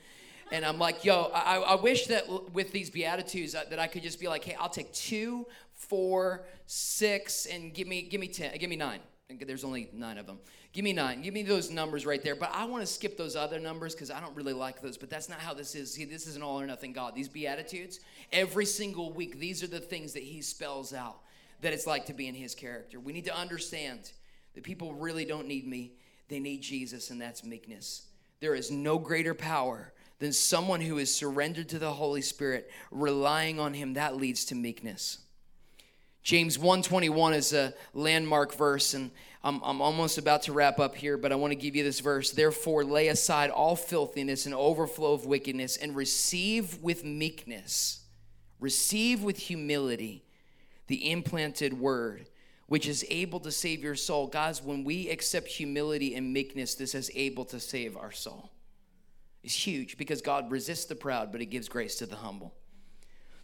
and 0.51 0.65
I'm 0.65 0.79
like, 0.79 1.05
yo, 1.05 1.31
I, 1.35 1.57
I 1.57 1.75
wish 1.75 2.07
that 2.07 2.53
with 2.55 2.73
these 2.73 2.89
beatitudes 2.89 3.55
uh, 3.55 3.65
that 3.69 3.79
I 3.79 3.89
could 3.89 4.03
just 4.03 4.21
be 4.21 4.29
like, 4.29 4.43
hey, 4.43 4.57
I'll 4.59 4.71
take 4.71 4.93
two 4.95 5.47
four, 5.89 6.45
six, 6.67 7.47
and 7.47 7.75
give 7.75 7.87
me 7.87 8.03
give 8.03 8.21
me 8.21 8.29
ten, 8.29 8.57
give 8.59 8.71
me 8.71 8.77
nine. 8.77 9.01
There's 9.47 9.65
only 9.65 9.89
nine 9.93 10.19
of 10.19 10.27
them. 10.27 10.39
Give 10.73 10.85
me 10.85 10.93
nine. 10.93 11.23
Give 11.23 11.33
me 11.33 11.43
those 11.43 11.71
numbers 11.71 12.05
right 12.05 12.23
there. 12.23 12.37
But 12.37 12.51
I 12.55 12.65
want 12.65 12.83
to 12.83 12.87
skip 12.87 13.17
those 13.17 13.37
other 13.37 13.59
numbers 13.59 13.95
because 13.95 14.11
I 14.11 14.21
don't 14.21 14.35
really 14.37 14.53
like 14.53 14.83
those. 14.83 14.99
But 14.99 15.11
that's 15.11 15.29
not 15.29 15.39
how 15.39 15.55
this 15.55 15.75
is. 15.75 15.93
See, 15.93 16.05
this 16.05 16.27
is 16.27 16.37
an 16.37 16.43
all 16.43 16.61
or 16.61 16.67
nothing 16.67 16.93
God. 16.93 17.15
These 17.15 17.29
beatitudes, 17.29 18.01
every 18.33 18.67
single 18.67 19.13
week, 19.13 19.39
these 19.39 19.63
are 19.63 19.67
the 19.69 19.81
things 19.81 20.13
that 20.13 20.23
He 20.23 20.43
spells 20.43 20.93
out 20.93 21.21
that 21.61 21.73
it's 21.73 21.87
like 21.87 22.07
to 22.07 22.15
be 22.15 22.27
in 22.27 22.35
His 22.35 22.55
character. 22.55 23.01
We 23.01 23.13
need 23.13 23.25
to 23.27 23.37
understand 23.37 24.13
that 24.55 24.65
people 24.65 24.95
really 24.95 25.25
don't 25.25 25.47
need 25.47 25.67
me. 25.67 25.93
They 26.29 26.41
need 26.41 26.63
Jesus, 26.63 27.11
and 27.11 27.21
that's 27.21 27.45
meekness. 27.45 28.07
There 28.41 28.55
is 28.55 28.71
no 28.71 28.99
greater 28.99 29.35
power 29.35 29.93
than 30.19 30.33
someone 30.33 30.81
who 30.81 30.99
is 30.99 31.15
surrendered 31.15 31.69
to 31.71 31.79
the 31.79 31.93
Holy 31.93 32.23
Spirit, 32.23 32.71
relying 32.91 33.61
on 33.61 33.75
Him. 33.75 33.95
That 33.95 34.17
leads 34.17 34.45
to 34.47 34.55
meekness. 34.55 35.19
James 36.23 36.57
121 36.57 37.35
is 37.35 37.53
a 37.53 37.75
landmark 37.95 38.55
verse, 38.55 38.95
and 38.95 39.11
I'm, 39.43 39.61
I'm 39.65 39.81
almost 39.83 40.19
about 40.19 40.43
to 40.43 40.53
wrap 40.53 40.79
up 40.79 40.95
here, 40.95 41.17
but 41.17 41.33
I 41.33 41.35
want 41.35 41.51
to 41.51 41.57
give 41.57 41.75
you 41.75 41.83
this 41.83 41.99
verse. 41.99 42.31
Therefore, 42.31 42.85
lay 42.85 43.09
aside 43.09 43.51
all 43.51 43.75
filthiness 43.75 44.47
and 44.47 44.55
overflow 44.55 45.15
of 45.15 45.27
wickedness, 45.27 45.77
and 45.77 45.97
receive 45.97 46.79
with 46.81 47.05
meekness, 47.05 48.05
receive 48.61 49.25
with 49.25 49.37
humility 49.37 50.25
the 50.87 51.11
implanted 51.11 51.75
word, 51.75 52.29
which 52.67 52.87
is 52.87 53.05
able 53.11 53.41
to 53.41 53.51
save 53.51 53.83
your 53.83 53.97
soul. 53.97 54.29
Guys, 54.29 54.63
when 54.63 54.85
we 54.85 55.09
accept 55.09 55.49
humility 55.49 56.15
and 56.15 56.33
meekness, 56.33 56.77
this 56.77 56.95
is 56.95 57.11
able 57.17 57.45
to 57.47 57.59
save 57.59 57.97
our 57.97 58.13
soul. 58.13 58.53
It's 59.43 59.67
huge 59.67 59.99
because 59.99 60.23
God 60.23 60.53
resists 60.53 60.85
the 60.85 60.95
proud, 60.95 61.33
but 61.33 61.41
He 61.41 61.47
gives 61.47 61.69
grace 61.69 61.97
to 61.97 62.07
the 62.07 62.15
humble. 62.15 62.55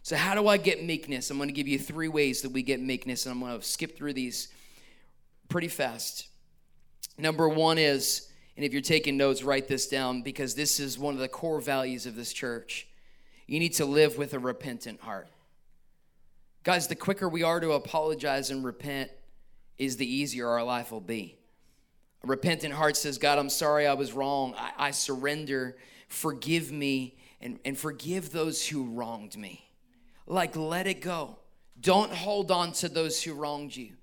So, 0.01 0.15
how 0.15 0.33
do 0.33 0.47
I 0.47 0.57
get 0.57 0.83
meekness? 0.83 1.29
I'm 1.29 1.37
going 1.37 1.49
to 1.49 1.53
give 1.53 1.67
you 1.67 1.77
three 1.77 2.07
ways 2.07 2.41
that 2.41 2.51
we 2.51 2.63
get 2.63 2.79
meekness, 2.79 3.25
and 3.25 3.33
I'm 3.33 3.39
going 3.39 3.59
to 3.59 3.65
skip 3.65 3.97
through 3.97 4.13
these 4.13 4.47
pretty 5.49 5.67
fast. 5.67 6.27
Number 7.17 7.49
one 7.49 7.77
is, 7.77 8.29
and 8.55 8.65
if 8.65 8.71
you're 8.71 8.81
taking 8.81 9.17
notes, 9.17 9.43
write 9.43 9.67
this 9.67 9.87
down 9.87 10.21
because 10.21 10.55
this 10.55 10.79
is 10.79 10.97
one 10.97 11.13
of 11.13 11.19
the 11.19 11.27
core 11.27 11.59
values 11.59 12.05
of 12.05 12.15
this 12.15 12.31
church. 12.31 12.87
You 13.45 13.59
need 13.59 13.73
to 13.73 13.85
live 13.85 14.17
with 14.17 14.33
a 14.33 14.39
repentant 14.39 15.01
heart. 15.01 15.27
Guys, 16.63 16.87
the 16.87 16.95
quicker 16.95 17.27
we 17.27 17.43
are 17.43 17.59
to 17.59 17.71
apologize 17.71 18.51
and 18.51 18.63
repent, 18.63 19.11
is 19.77 19.95
the 19.95 20.05
easier 20.05 20.47
our 20.47 20.63
life 20.63 20.91
will 20.91 20.99
be. 20.99 21.37
A 22.23 22.27
repentant 22.27 22.73
heart 22.73 22.97
says, 22.97 23.17
God, 23.17 23.39
I'm 23.39 23.49
sorry 23.49 23.87
I 23.87 23.93
was 23.93 24.11
wrong. 24.11 24.53
I, 24.57 24.71
I 24.77 24.91
surrender. 24.91 25.77
Forgive 26.09 26.71
me 26.71 27.17
and, 27.39 27.59
and 27.63 27.77
forgive 27.77 28.31
those 28.31 28.67
who 28.67 28.83
wronged 28.83 29.37
me 29.37 29.68
like 30.29 30.55
let 30.55 30.87
it 30.87 31.01
go. 31.01 31.37
Don't 31.81 32.13
hold 32.13 32.51
on 32.51 32.71
to 32.73 32.87
those 32.87 33.21
who 33.21 33.33
wronged 33.33 33.75
you. 33.75 33.93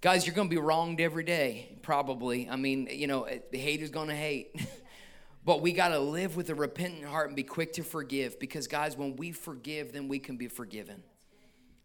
Guys, 0.00 0.26
you're 0.26 0.34
going 0.34 0.48
to 0.48 0.54
be 0.54 0.60
wronged 0.60 1.00
every 1.00 1.24
day, 1.24 1.78
probably. 1.82 2.48
I 2.48 2.56
mean, 2.56 2.88
you 2.90 3.06
know, 3.06 3.24
eh, 3.24 3.38
the 3.50 3.58
hate 3.58 3.82
is 3.82 3.90
going 3.90 4.08
to 4.08 4.14
hate. 4.14 4.60
but 5.44 5.62
we 5.62 5.72
got 5.72 5.88
to 5.88 5.98
live 5.98 6.36
with 6.36 6.50
a 6.50 6.54
repentant 6.54 7.04
heart 7.04 7.28
and 7.28 7.36
be 7.36 7.42
quick 7.42 7.74
to 7.74 7.82
forgive 7.82 8.38
because, 8.40 8.66
guys, 8.66 8.96
when 8.96 9.16
we 9.16 9.32
forgive, 9.32 9.92
then 9.92 10.08
we 10.08 10.18
can 10.18 10.36
be 10.36 10.48
forgiven. 10.48 11.02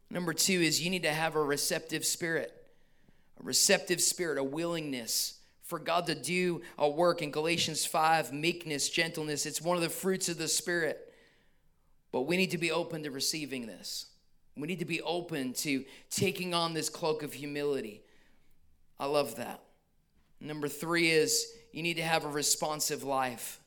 Number 0.09 0.33
two 0.33 0.59
is 0.61 0.81
you 0.81 0.89
need 0.89 1.03
to 1.03 1.13
have 1.13 1.35
a 1.35 1.43
receptive 1.43 2.05
spirit, 2.05 2.51
a 3.39 3.43
receptive 3.43 4.01
spirit, 4.01 4.37
a 4.37 4.43
willingness 4.43 5.39
for 5.63 5.79
God 5.79 6.07
to 6.07 6.15
do 6.15 6.61
a 6.77 6.89
work 6.89 7.21
in 7.21 7.31
Galatians 7.31 7.85
5 7.85 8.33
meekness, 8.33 8.89
gentleness. 8.89 9.45
It's 9.45 9.61
one 9.61 9.77
of 9.77 9.83
the 9.83 9.89
fruits 9.89 10.27
of 10.27 10.37
the 10.37 10.49
Spirit. 10.49 11.10
But 12.11 12.21
we 12.21 12.37
need 12.37 12.51
to 12.51 12.57
be 12.57 12.71
open 12.71 13.03
to 13.03 13.11
receiving 13.11 13.67
this. 13.67 14.07
We 14.57 14.67
need 14.67 14.79
to 14.79 14.85
be 14.85 15.01
open 15.01 15.53
to 15.53 15.85
taking 16.09 16.53
on 16.53 16.73
this 16.73 16.89
cloak 16.89 17.23
of 17.23 17.33
humility. 17.33 18.01
I 18.99 19.05
love 19.05 19.37
that. 19.37 19.61
Number 20.39 20.67
three 20.67 21.11
is 21.11 21.53
you 21.71 21.83
need 21.83 21.97
to 21.97 22.03
have 22.03 22.25
a 22.25 22.29
responsive 22.29 23.03
life. 23.03 23.59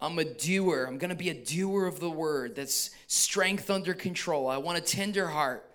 I'm 0.00 0.18
a 0.18 0.24
doer. 0.24 0.86
I'm 0.88 0.98
going 0.98 1.10
to 1.10 1.16
be 1.16 1.30
a 1.30 1.34
doer 1.34 1.86
of 1.86 2.00
the 2.00 2.10
word. 2.10 2.56
That's 2.56 2.90
strength 3.06 3.70
under 3.70 3.94
control. 3.94 4.48
I 4.48 4.56
want 4.56 4.78
a 4.78 4.80
tender 4.80 5.28
heart. 5.28 5.70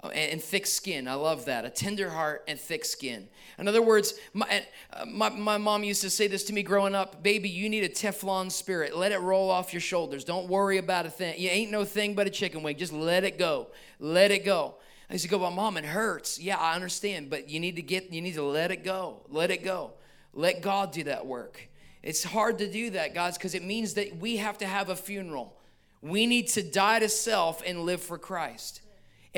Oh, 0.00 0.10
and 0.10 0.40
thick 0.40 0.64
skin. 0.64 1.08
I 1.08 1.14
love 1.14 1.46
that. 1.46 1.64
A 1.64 1.70
tender 1.70 2.08
heart 2.10 2.44
and 2.46 2.58
thick 2.58 2.84
skin. 2.84 3.28
In 3.58 3.66
other 3.66 3.82
words, 3.82 4.14
my, 4.32 4.64
uh, 4.92 5.04
my, 5.06 5.28
my 5.28 5.58
mom 5.58 5.82
used 5.82 6.02
to 6.02 6.10
say 6.10 6.28
this 6.28 6.44
to 6.44 6.52
me 6.52 6.62
growing 6.62 6.94
up 6.94 7.20
baby, 7.20 7.48
you 7.48 7.68
need 7.68 7.82
a 7.82 7.88
Teflon 7.88 8.52
spirit. 8.52 8.96
Let 8.96 9.10
it 9.10 9.18
roll 9.18 9.50
off 9.50 9.72
your 9.72 9.80
shoulders. 9.80 10.22
Don't 10.22 10.48
worry 10.48 10.78
about 10.78 11.06
a 11.06 11.10
thing. 11.10 11.34
You 11.36 11.48
ain't 11.48 11.72
no 11.72 11.84
thing 11.84 12.14
but 12.14 12.28
a 12.28 12.30
chicken 12.30 12.62
wing. 12.62 12.76
Just 12.76 12.92
let 12.92 13.24
it 13.24 13.38
go. 13.38 13.68
Let 13.98 14.30
it 14.30 14.44
go. 14.44 14.76
I 15.10 15.14
used 15.14 15.24
to 15.24 15.30
go, 15.30 15.38
but 15.40 15.50
mom, 15.50 15.76
it 15.76 15.84
hurts. 15.84 16.38
Yeah, 16.38 16.58
I 16.58 16.74
understand, 16.74 17.28
but 17.28 17.48
you 17.48 17.58
need 17.58 17.74
to 17.76 17.82
get, 17.82 18.12
you 18.12 18.22
need 18.22 18.34
to 18.34 18.44
let 18.44 18.70
it 18.70 18.84
go. 18.84 19.22
Let 19.28 19.50
it 19.50 19.64
go. 19.64 19.94
Let 20.32 20.62
God 20.62 20.92
do 20.92 21.02
that 21.04 21.26
work. 21.26 21.68
It's 22.04 22.22
hard 22.22 22.58
to 22.58 22.70
do 22.70 22.90
that, 22.90 23.14
guys, 23.14 23.36
because 23.36 23.54
it 23.54 23.64
means 23.64 23.94
that 23.94 24.18
we 24.18 24.36
have 24.36 24.58
to 24.58 24.66
have 24.66 24.90
a 24.90 24.96
funeral. 24.96 25.56
We 26.02 26.26
need 26.26 26.46
to 26.48 26.62
die 26.62 27.00
to 27.00 27.08
self 27.08 27.62
and 27.66 27.80
live 27.80 28.00
for 28.00 28.18
Christ. 28.18 28.82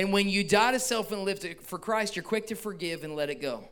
And 0.00 0.14
when 0.14 0.30
you 0.30 0.42
die 0.44 0.72
to 0.72 0.80
self 0.80 1.12
and 1.12 1.24
live 1.24 1.40
to, 1.40 1.56
for 1.56 1.78
Christ, 1.78 2.16
you're 2.16 2.22
quick 2.22 2.46
to 2.46 2.54
forgive 2.54 3.04
and 3.04 3.14
let 3.14 3.28
it 3.28 3.38
go. 3.38 3.68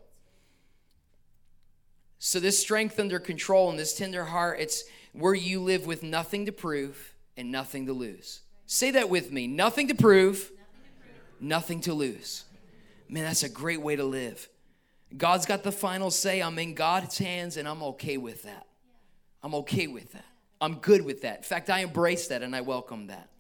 So, 2.19 2.39
this 2.39 2.59
strength 2.59 3.01
under 3.01 3.19
control 3.19 3.71
and 3.71 3.79
this 3.79 3.97
tender 3.97 4.27
heart, 4.27 4.61
it's 4.61 4.85
where 5.15 5.33
you 5.33 5.59
live 5.59 5.87
with 5.87 6.03
nothing 6.03 6.45
to 6.45 6.53
prove 6.53 7.15
and 7.39 7.51
nothing 7.51 7.87
to 7.87 7.95
lose. 7.95 8.41
Say 8.67 8.91
that 8.91 9.09
with 9.09 9.33
me 9.33 9.47
nothing 9.47 9.89
to 9.89 9.95
prove, 9.95 10.37
nothing 10.37 10.51
to, 10.51 11.01
prove. 11.01 11.41
Nothing 11.41 11.81
to 11.81 11.95
lose. 11.95 12.45
Man, 13.09 13.25
that's 13.25 13.43
a 13.43 13.49
great 13.49 13.81
way 13.81 13.97
to 13.97 14.05
live. 14.05 14.51
God's 15.17 15.47
got 15.47 15.63
the 15.63 15.73
final 15.73 16.11
say. 16.11 16.43
I'm 16.43 16.59
in 16.59 16.75
God's 16.75 17.17
hands 17.17 17.57
and 17.57 17.67
I'm 17.67 17.83
okay 17.83 18.19
with 18.19 18.43
that. 18.43 18.67
I'm 19.43 19.55
okay 19.55 19.87
with 19.87 20.13
that. 20.13 20.27
I'm 20.61 20.75
good 20.75 21.07
with 21.07 21.23
that. 21.23 21.39
In 21.39 21.45
fact, 21.45 21.71
I 21.71 21.79
embrace 21.79 22.29
that 22.29 22.43
and 22.43 22.55
I 22.55 22.61
welcome 22.61 23.07
that. 23.07 23.31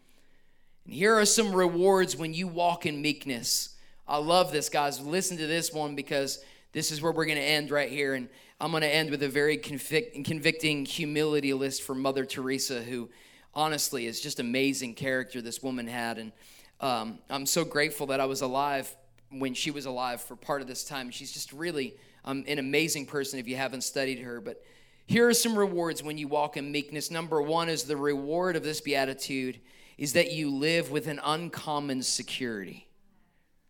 And 0.88 0.96
here 0.96 1.14
are 1.18 1.26
some 1.26 1.54
rewards 1.54 2.16
when 2.16 2.32
you 2.32 2.48
walk 2.48 2.86
in 2.86 3.02
meekness. 3.02 3.76
I 4.08 4.16
love 4.16 4.52
this, 4.52 4.70
guys. 4.70 4.98
Listen 4.98 5.36
to 5.36 5.46
this 5.46 5.70
one 5.70 5.94
because 5.94 6.42
this 6.72 6.90
is 6.90 7.02
where 7.02 7.12
we're 7.12 7.26
going 7.26 7.36
to 7.36 7.44
end 7.44 7.70
right 7.70 7.90
here. 7.90 8.14
And 8.14 8.30
I'm 8.58 8.70
going 8.70 8.80
to 8.80 8.88
end 8.88 9.10
with 9.10 9.22
a 9.22 9.28
very 9.28 9.58
convict, 9.58 10.24
convicting 10.24 10.86
humility 10.86 11.52
list 11.52 11.82
for 11.82 11.94
Mother 11.94 12.24
Teresa, 12.24 12.82
who 12.82 13.10
honestly 13.52 14.06
is 14.06 14.18
just 14.18 14.40
amazing 14.40 14.94
character 14.94 15.42
this 15.42 15.62
woman 15.62 15.86
had. 15.86 16.16
And 16.16 16.32
um, 16.80 17.18
I'm 17.28 17.44
so 17.44 17.66
grateful 17.66 18.06
that 18.06 18.18
I 18.18 18.24
was 18.24 18.40
alive 18.40 18.90
when 19.28 19.52
she 19.52 19.70
was 19.70 19.84
alive 19.84 20.22
for 20.22 20.36
part 20.36 20.62
of 20.62 20.68
this 20.68 20.84
time. 20.84 21.10
She's 21.10 21.32
just 21.32 21.52
really 21.52 21.96
um, 22.24 22.44
an 22.48 22.58
amazing 22.58 23.04
person 23.04 23.38
if 23.38 23.46
you 23.46 23.56
haven't 23.56 23.82
studied 23.82 24.20
her. 24.20 24.40
But 24.40 24.64
here 25.04 25.28
are 25.28 25.34
some 25.34 25.54
rewards 25.54 26.02
when 26.02 26.16
you 26.16 26.28
walk 26.28 26.56
in 26.56 26.72
meekness. 26.72 27.10
Number 27.10 27.42
one 27.42 27.68
is 27.68 27.82
the 27.82 27.98
reward 27.98 28.56
of 28.56 28.62
this 28.62 28.80
beatitude 28.80 29.60
is 29.98 30.12
that 30.12 30.32
you 30.32 30.48
live 30.48 30.90
with 30.90 31.08
an 31.08 31.20
uncommon 31.24 32.02
security. 32.02 32.86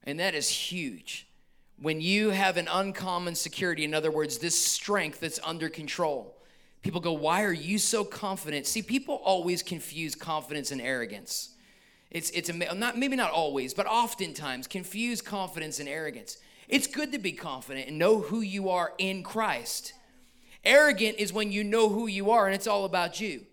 And 0.05 0.21
that 0.21 0.35
is 0.35 0.49
huge. 0.49 1.27
When 1.81 2.01
you 2.01 2.31
have 2.31 2.57
an 2.57 2.69
uncommon 2.71 3.35
security, 3.35 3.85
in 3.85 3.95
other 3.95 4.11
words, 4.11 4.39
this 4.39 4.63
strength 4.63 5.21
that's 5.21 5.41
under 5.43 5.69
control, 5.69 6.37
people 6.83 7.01
go, 7.01 7.13
Why 7.13 7.45
are 7.45 7.53
you 7.53 7.79
so 7.79 8.05
confident? 8.05 8.67
See, 8.67 8.83
people 8.83 9.17
always 9.25 9.63
confuse 9.63 10.15
confidence 10.15 10.71
and 10.71 10.81
arrogance. 10.81 11.55
It's, 12.11 12.31
it's 12.31 12.53
not, 12.53 12.97
maybe 12.99 13.17
not 13.17 13.33
always, 13.33 13.75
but 13.75 13.87
oftentimes 13.87 14.67
confuse 14.67 15.21
confidence 15.21 15.79
and 15.79 15.89
arrogance. 15.89 16.39
It's 16.69 16.87
good 16.87 17.13
to 17.13 17.19
be 17.19 17.33
confident 17.33 17.89
and 17.89 17.99
know 17.99 18.21
who 18.21 18.41
you 18.41 18.71
are 18.71 18.93
in 18.99 19.23
Christ. 19.23 19.93
Arrogant 20.65 21.19
is 21.19 21.33
when 21.33 21.53
you 21.53 21.65
know 21.65 21.89
who 21.89 22.07
you 22.07 22.31
are 22.31 22.47
and 22.47 22.55
it's 22.55 22.67
all 22.67 22.85
about 22.85 23.21
you. 23.21 23.47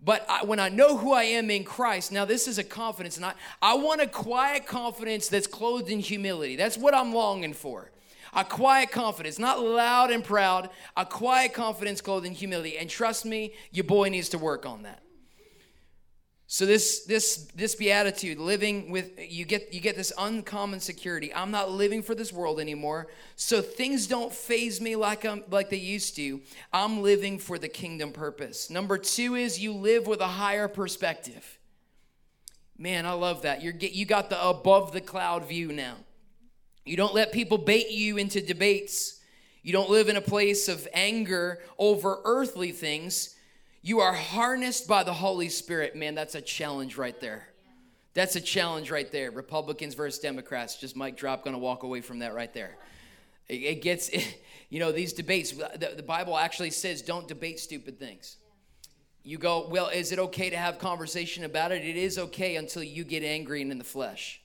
But 0.00 0.24
I, 0.28 0.44
when 0.44 0.60
I 0.60 0.68
know 0.68 0.96
who 0.96 1.12
I 1.12 1.24
am 1.24 1.50
in 1.50 1.64
Christ, 1.64 2.12
now 2.12 2.24
this 2.24 2.46
is 2.46 2.58
a 2.58 2.64
confidence, 2.64 3.16
and 3.16 3.26
I, 3.26 3.34
I 3.60 3.74
want 3.74 4.00
a 4.00 4.06
quiet 4.06 4.66
confidence 4.66 5.28
that's 5.28 5.48
clothed 5.48 5.90
in 5.90 5.98
humility. 5.98 6.54
That's 6.54 6.78
what 6.78 6.94
I'm 6.94 7.12
longing 7.12 7.52
for. 7.52 7.90
A 8.32 8.44
quiet 8.44 8.92
confidence, 8.92 9.38
not 9.38 9.60
loud 9.60 10.10
and 10.10 10.22
proud, 10.22 10.70
a 10.96 11.04
quiet 11.04 11.52
confidence 11.52 12.00
clothed 12.00 12.26
in 12.26 12.32
humility. 12.32 12.78
And 12.78 12.88
trust 12.88 13.24
me, 13.24 13.54
your 13.72 13.84
boy 13.84 14.08
needs 14.08 14.28
to 14.30 14.38
work 14.38 14.66
on 14.66 14.82
that. 14.82 15.02
So 16.50 16.64
this 16.64 17.00
this 17.00 17.46
this 17.54 17.74
beatitude, 17.74 18.38
living 18.38 18.90
with 18.90 19.10
you 19.18 19.44
get 19.44 19.74
you 19.74 19.82
get 19.82 19.96
this 19.96 20.14
uncommon 20.16 20.80
security. 20.80 21.32
I'm 21.32 21.50
not 21.50 21.70
living 21.70 22.02
for 22.02 22.14
this 22.14 22.32
world 22.32 22.58
anymore. 22.58 23.08
So 23.36 23.60
things 23.60 24.06
don't 24.06 24.32
faze 24.32 24.80
me 24.80 24.96
like 24.96 25.26
I'm 25.26 25.44
like 25.50 25.68
they 25.68 25.76
used 25.76 26.16
to. 26.16 26.40
I'm 26.72 27.02
living 27.02 27.38
for 27.38 27.58
the 27.58 27.68
kingdom 27.68 28.12
purpose. 28.12 28.70
Number 28.70 28.96
2 28.96 29.34
is 29.34 29.60
you 29.60 29.74
live 29.74 30.06
with 30.06 30.22
a 30.22 30.26
higher 30.26 30.68
perspective. 30.68 31.58
Man, 32.78 33.04
I 33.04 33.12
love 33.12 33.42
that. 33.42 33.62
You're 33.62 33.74
get 33.74 33.92
you 33.92 34.06
got 34.06 34.30
the 34.30 34.42
above 34.42 34.92
the 34.92 35.02
cloud 35.02 35.46
view 35.46 35.70
now. 35.70 35.96
You 36.86 36.96
don't 36.96 37.14
let 37.14 37.30
people 37.30 37.58
bait 37.58 37.90
you 37.90 38.16
into 38.16 38.40
debates. 38.40 39.20
You 39.62 39.74
don't 39.74 39.90
live 39.90 40.08
in 40.08 40.16
a 40.16 40.22
place 40.22 40.66
of 40.68 40.88
anger 40.94 41.60
over 41.76 42.22
earthly 42.24 42.72
things 42.72 43.34
you 43.82 44.00
are 44.00 44.12
harnessed 44.12 44.88
by 44.88 45.02
the 45.04 45.12
Holy 45.12 45.48
Spirit. 45.48 45.94
Man, 45.94 46.14
that's 46.14 46.34
a 46.34 46.40
challenge 46.40 46.96
right 46.96 47.18
there. 47.20 47.48
That's 48.14 48.36
a 48.36 48.40
challenge 48.40 48.90
right 48.90 49.10
there. 49.12 49.30
Republicans 49.30 49.94
versus 49.94 50.18
Democrats. 50.18 50.76
Just 50.76 50.96
mic 50.96 51.16
Drop 51.16 51.44
going 51.44 51.54
to 51.54 51.60
walk 51.60 51.84
away 51.84 52.00
from 52.00 52.18
that 52.18 52.34
right 52.34 52.52
there. 52.52 52.76
It, 53.48 53.62
it 53.62 53.82
gets, 53.82 54.08
it, 54.08 54.42
you 54.68 54.80
know, 54.80 54.92
these 54.92 55.12
debates. 55.12 55.52
The, 55.52 55.94
the, 55.96 56.02
Bible 56.02 56.36
actually 56.36 56.70
says 56.70 57.02
don't 57.02 57.28
debate 57.28 57.60
stupid 57.60 57.98
things. 57.98 58.36
You 59.22 59.38
go, 59.38 59.68
well, 59.68 59.88
is 59.88 60.10
it 60.10 60.18
okay 60.18 60.50
to 60.50 60.56
have 60.56 60.78
conversation 60.78 61.44
about 61.44 61.70
it? 61.70 61.84
It 61.84 61.96
is 61.96 62.18
okay 62.18 62.56
until 62.56 62.82
you 62.82 63.04
get 63.04 63.22
angry 63.22 63.62
and 63.62 63.70
in 63.70 63.78
the 63.78 63.84
flesh. 63.84 64.40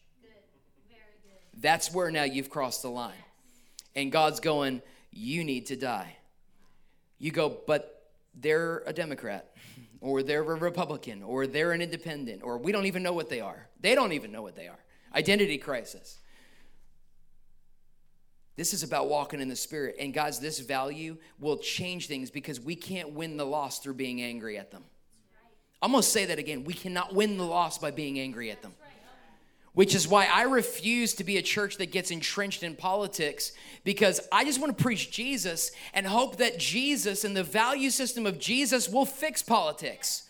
That's 1.55 1.93
where 1.93 2.11
now 2.11 2.23
you've 2.23 2.49
crossed 2.49 2.81
the 2.81 2.89
line. 2.89 3.13
And 3.95 4.11
God's 4.11 4.39
going, 4.39 4.81
you 5.11 5.43
need 5.43 5.67
to 5.67 5.75
die. 5.75 6.17
You 7.19 7.31
go, 7.31 7.57
but 7.65 8.02
they're 8.33 8.83
a 8.85 8.93
Democrat 8.93 9.55
or 10.01 10.23
they're 10.23 10.41
a 10.41 10.55
Republican 10.55 11.23
or 11.23 11.47
they're 11.47 11.71
an 11.71 11.81
independent 11.81 12.43
or 12.43 12.57
we 12.57 12.71
don't 12.71 12.85
even 12.85 13.03
know 13.03 13.13
what 13.13 13.29
they 13.29 13.41
are. 13.41 13.67
They 13.79 13.95
don't 13.95 14.13
even 14.13 14.31
know 14.31 14.41
what 14.41 14.55
they 14.55 14.67
are. 14.67 14.79
Identity 15.15 15.57
crisis. 15.57 16.19
This 18.55 18.73
is 18.73 18.83
about 18.83 19.09
walking 19.09 19.41
in 19.41 19.47
the 19.47 19.55
Spirit. 19.55 19.95
And 19.99 20.13
guys, 20.13 20.39
this 20.39 20.59
value 20.59 21.17
will 21.39 21.57
change 21.57 22.07
things 22.07 22.29
because 22.29 22.59
we 22.59 22.75
can't 22.75 23.13
win 23.13 23.37
the 23.37 23.45
loss 23.45 23.79
through 23.79 23.95
being 23.95 24.21
angry 24.21 24.57
at 24.57 24.71
them. 24.71 24.83
I'm 25.81 25.91
going 25.91 26.03
to 26.03 26.07
say 26.07 26.25
that 26.25 26.39
again. 26.39 26.63
We 26.63 26.73
cannot 26.73 27.13
win 27.13 27.37
the 27.37 27.43
loss 27.43 27.77
by 27.77 27.91
being 27.91 28.19
angry 28.19 28.51
at 28.51 28.61
them 28.61 28.73
which 29.73 29.95
is 29.95 30.07
why 30.07 30.27
I 30.31 30.43
refuse 30.43 31.13
to 31.15 31.23
be 31.23 31.37
a 31.37 31.41
church 31.41 31.77
that 31.77 31.91
gets 31.91 32.11
entrenched 32.11 32.63
in 32.63 32.75
politics 32.75 33.51
because 33.83 34.21
I 34.31 34.45
just 34.45 34.61
want 34.61 34.77
to 34.77 34.83
preach 34.83 35.11
Jesus 35.11 35.71
and 35.93 36.05
hope 36.05 36.37
that 36.37 36.59
Jesus 36.59 37.23
and 37.23 37.35
the 37.35 37.43
value 37.43 37.89
system 37.89 38.25
of 38.25 38.39
Jesus 38.39 38.87
will 38.87 39.05
fix 39.05 39.41
politics. 39.41 40.23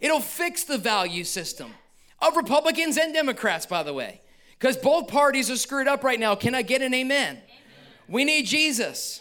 It'll 0.00 0.20
fix 0.20 0.64
the 0.64 0.78
value 0.78 1.24
system 1.24 1.74
of 2.20 2.36
Republicans 2.36 2.96
and 2.96 3.12
Democrats, 3.12 3.66
by 3.66 3.82
the 3.82 3.92
way, 3.92 4.20
because 4.58 4.76
both 4.76 5.08
parties 5.08 5.50
are 5.50 5.56
screwed 5.56 5.88
up 5.88 6.04
right 6.04 6.20
now. 6.20 6.34
Can 6.34 6.54
I 6.54 6.62
get 6.62 6.82
an 6.82 6.94
amen? 6.94 7.36
amen. 7.36 7.42
We 8.08 8.24
need 8.24 8.46
Jesus. 8.46 9.20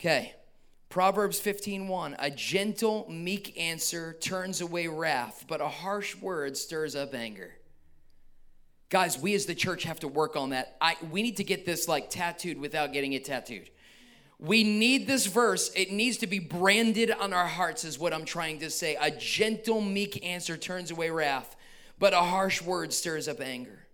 Okay. 0.00 0.34
Proverbs 0.88 1.40
15:1 1.40 2.16
A 2.18 2.30
gentle 2.30 3.06
meek 3.10 3.58
answer 3.58 4.14
turns 4.14 4.60
away 4.60 4.86
wrath, 4.88 5.44
but 5.46 5.60
a 5.60 5.68
harsh 5.68 6.16
word 6.16 6.56
stirs 6.56 6.96
up 6.96 7.14
anger. 7.14 7.55
Guys, 8.88 9.18
we 9.18 9.34
as 9.34 9.46
the 9.46 9.54
church 9.54 9.82
have 9.82 10.00
to 10.00 10.08
work 10.08 10.36
on 10.36 10.50
that. 10.50 10.76
I, 10.80 10.96
we 11.10 11.22
need 11.22 11.38
to 11.38 11.44
get 11.44 11.66
this 11.66 11.88
like 11.88 12.08
tattooed 12.08 12.58
without 12.58 12.92
getting 12.92 13.14
it 13.14 13.24
tattooed. 13.24 13.70
We 14.38 14.62
need 14.64 15.06
this 15.06 15.26
verse. 15.26 15.72
It 15.74 15.90
needs 15.90 16.18
to 16.18 16.26
be 16.26 16.38
branded 16.38 17.10
on 17.10 17.32
our 17.32 17.46
hearts, 17.46 17.84
is 17.84 17.98
what 17.98 18.12
I'm 18.12 18.24
trying 18.24 18.60
to 18.60 18.70
say. 18.70 18.96
A 19.00 19.10
gentle, 19.10 19.80
meek 19.80 20.24
answer 20.24 20.56
turns 20.56 20.90
away 20.90 21.10
wrath, 21.10 21.56
but 21.98 22.12
a 22.12 22.20
harsh 22.20 22.60
word 22.62 22.92
stirs 22.92 23.28
up 23.28 23.40
anger. 23.40 23.86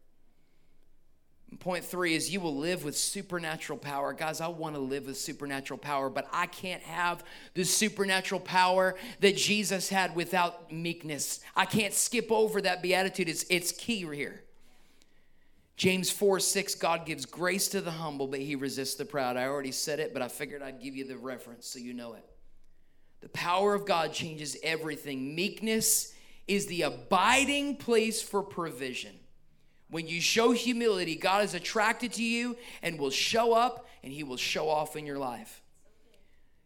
Point 1.61 1.85
three 1.85 2.15
is 2.15 2.33
you 2.33 2.41
will 2.41 2.57
live 2.57 2.83
with 2.83 2.97
supernatural 2.97 3.79
power. 3.79 4.13
Guys, 4.13 4.41
I 4.41 4.49
want 4.49 4.75
to 4.75 4.81
live 4.81 5.07
with 5.07 5.17
supernatural 5.17 5.79
power, 5.79 6.11
but 6.11 6.27
I 6.33 6.47
can't 6.47 6.83
have 6.83 7.23
the 7.55 7.65
supernatural 7.65 8.41
power 8.41 8.97
that 9.21 9.37
Jesus 9.37 9.89
had 9.89 10.17
without 10.17 10.73
meekness. 10.73 11.41
I 11.55 11.67
can't 11.67 11.95
skip 11.95 12.33
over 12.33 12.61
that 12.63 12.83
beatitude. 12.83 13.29
It's, 13.29 13.45
it's 13.49 13.71
key 13.71 14.07
here. 14.13 14.43
James 15.77 16.11
4 16.11 16.41
6, 16.41 16.75
God 16.77 17.07
gives 17.07 17.27
grace 17.27 17.69
to 17.69 17.81
the 17.81 17.91
humble, 17.91 18.27
but 18.27 18.41
he 18.41 18.57
resists 18.57 18.95
the 18.95 19.05
proud. 19.05 19.37
I 19.37 19.47
already 19.47 19.73
said 19.73 20.01
it, 20.01 20.13
but 20.13 20.23
I 20.23 20.29
figured 20.29 20.63
I'd 20.63 20.83
give 20.83 20.95
you 20.95 21.05
the 21.05 21.17
reference 21.17 21.67
so 21.67 21.79
you 21.79 21.95
know 21.95 22.15
it. 22.15 22.25
The 23.21 23.29
power 23.31 23.75
of 23.75 23.87
God 23.87 24.13
changes 24.13 24.57
everything. 24.63 25.35
Meekness 25.35 26.13
is 26.49 26.67
the 26.67 26.83
abiding 26.83 27.77
place 27.77 28.21
for 28.21 28.43
provision. 28.43 29.15
When 29.89 30.09
you 30.09 30.21
show 30.21 30.53
humility, 30.53 31.17
God 31.17 31.45
is 31.45 31.55
attracted 31.55 32.15
to 32.15 32.23
you 32.23 32.57
and 32.83 32.99
will 32.99 33.11
show 33.11 33.53
up 33.53 33.87
and 34.03 34.13
he 34.13 34.25
will 34.25 34.37
show 34.37 34.69
off 34.69 34.97
in 34.97 35.07
your 35.07 35.19
life. 35.19 35.63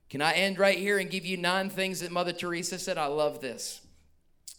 Can 0.08 0.22
I 0.22 0.32
end 0.32 0.58
right 0.58 0.78
here 0.78 0.98
and 0.98 1.10
give 1.10 1.26
you 1.26 1.36
nine 1.36 1.68
things 1.68 2.00
that 2.00 2.12
Mother 2.12 2.32
Teresa 2.32 2.78
said? 2.78 2.96
I 2.96 3.06
love 3.06 3.40
this. 3.40 3.80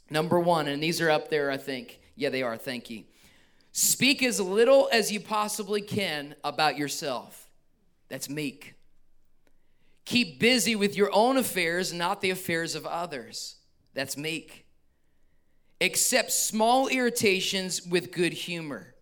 Number 0.10 0.39
one, 0.39 0.67
and 0.67 0.83
these 0.83 1.01
are 1.01 1.10
up 1.10 1.29
there, 1.29 1.49
I 1.49 1.57
think. 1.57 1.99
Yeah, 2.15 2.29
they 2.29 2.43
are. 2.43 2.57
Thank 2.57 2.89
you. 2.89 3.05
Speak 3.78 4.24
as 4.24 4.40
little 4.40 4.90
as 4.92 5.12
you 5.12 5.20
possibly 5.20 5.82
can 5.82 6.34
about 6.44 6.80
yourself. 6.80 7.48
That's 8.10 8.28
meek. 8.28 8.74
Keep 10.04 10.40
busy 10.40 10.76
with 10.76 10.98
your 10.98 11.13
own 11.13 11.38
affairs, 11.38 11.94
not 11.94 12.22
the 12.22 12.32
affairs 12.32 12.74
of 12.74 12.88
others. 12.88 13.58
That's 13.94 14.18
meek. 14.18 14.66
Accept 15.80 16.32
small 16.32 16.88
irritations 16.88 17.86
with 17.86 18.12
good 18.12 18.34
humor. 18.34 18.96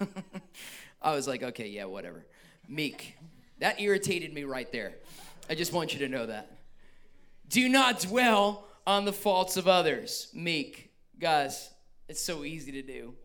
I 1.02 1.14
was 1.14 1.28
like, 1.28 1.42
okay, 1.42 1.68
yeah, 1.68 1.84
whatever. 1.84 2.24
Meek. 2.66 3.18
That 3.58 3.78
irritated 3.78 4.32
me 4.32 4.44
right 4.44 4.72
there. 4.72 4.94
I 5.50 5.54
just 5.54 5.74
want 5.74 5.92
you 5.92 5.98
to 5.98 6.08
know 6.08 6.24
that. 6.24 6.50
Do 7.50 7.68
not 7.68 8.00
dwell 8.00 8.64
on 8.86 9.04
the 9.04 9.12
faults 9.12 9.58
of 9.58 9.68
others. 9.68 10.28
Meek. 10.32 10.92
Guys, 11.18 11.68
it's 12.08 12.22
so 12.22 12.42
easy 12.44 12.72
to 12.72 12.80
do. 12.80 13.16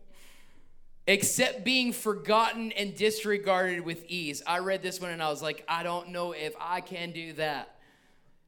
Except 1.10 1.64
being 1.64 1.92
forgotten 1.92 2.70
and 2.70 2.94
disregarded 2.94 3.84
with 3.84 4.04
ease. 4.06 4.44
I 4.46 4.60
read 4.60 4.80
this 4.80 5.00
one 5.00 5.10
and 5.10 5.20
I 5.20 5.28
was 5.28 5.42
like, 5.42 5.64
I 5.66 5.82
don't 5.82 6.10
know 6.10 6.30
if 6.30 6.54
I 6.60 6.80
can 6.80 7.10
do 7.10 7.32
that. 7.32 7.74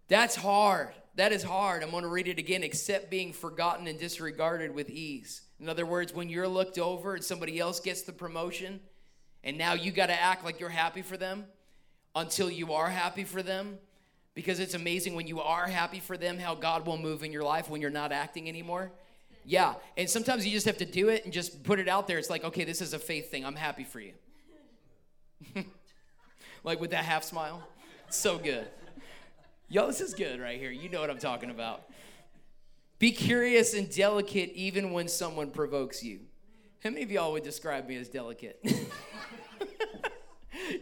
That's 0.07 0.37
hard. 0.37 0.91
That 1.17 1.33
is 1.33 1.43
hard. 1.43 1.83
I'm 1.83 1.91
going 1.91 2.05
to 2.05 2.09
read 2.09 2.29
it 2.29 2.39
again, 2.39 2.63
except 2.63 3.11
being 3.11 3.33
forgotten 3.33 3.89
and 3.89 3.99
disregarded 3.99 4.73
with 4.73 4.91
ease. 4.91 5.43
In 5.59 5.69
other 5.69 5.85
words, 5.85 6.15
when 6.15 6.29
you're 6.29 6.47
looked 6.47 6.79
over 6.79 7.15
and 7.17 7.25
somebody 7.25 7.59
else 7.59 7.81
gets 7.81 8.03
the 8.03 8.13
promotion, 8.13 8.79
and 9.43 9.59
now 9.59 9.73
you 9.73 9.91
got 9.91 10.07
to 10.07 10.21
act 10.21 10.45
like 10.45 10.61
you're 10.61 10.69
happy 10.69 11.03
for 11.03 11.17
them 11.17 11.47
until 12.15 12.49
you 12.49 12.75
are 12.75 12.89
happy 12.89 13.25
for 13.25 13.43
them. 13.43 13.77
Because 14.35 14.61
it's 14.61 14.75
amazing 14.75 15.17
when 15.17 15.27
you 15.27 15.41
are 15.41 15.67
happy 15.67 15.99
for 15.99 16.17
them 16.17 16.39
how 16.39 16.55
God 16.55 16.87
will 16.87 16.97
move 16.97 17.25
in 17.25 17.33
your 17.33 17.43
life 17.43 17.69
when 17.69 17.81
you're 17.81 17.91
not 17.91 18.13
acting 18.13 18.49
anymore. 18.49 18.93
Yeah, 19.45 19.75
and 19.97 20.09
sometimes 20.09 20.47
you 20.47 20.53
just 20.53 20.67
have 20.67 20.79
to 20.79 20.85
do 20.85 21.09
it 21.09 21.25
and 21.25 21.33
just 21.33 21.65
put 21.65 21.79
it 21.79 21.89
out 21.89 22.07
there. 22.07 22.19
It's 22.19 22.31
like, 22.31 22.45
okay, 22.45 22.65
this 22.65 22.81
is 22.81 22.95
a 22.95 22.99
faith 22.99 23.31
thing. 23.31 23.45
I'm 23.45 23.57
happy 23.57 23.85
for 23.85 24.01
you. 24.01 24.13
like 26.65 26.81
with 26.81 26.93
that 26.93 27.05
half 27.05 27.25
smile. 27.25 27.67
So 28.09 28.39
good. 28.39 28.67
Yo, 29.69 29.87
this 29.87 30.01
is 30.01 30.15
good 30.15 30.41
right 30.41 30.59
here. 30.59 30.71
You 30.71 30.89
know 30.89 31.01
what 31.01 31.11
I'm 31.11 31.19
talking 31.19 31.51
about. 31.51 31.85
Be 32.99 33.11
curious 33.11 33.75
and 33.75 33.91
delicate 33.91 34.53
even 34.55 34.93
when 34.93 35.09
someone 35.09 35.51
provokes 35.51 36.05
you. 36.05 36.21
How 36.85 36.91
many 36.91 37.03
of 37.03 37.11
y'all 37.11 37.33
would 37.33 37.43
describe 37.43 37.89
me 37.89 37.97
as 37.97 38.09
delicate? 38.09 38.61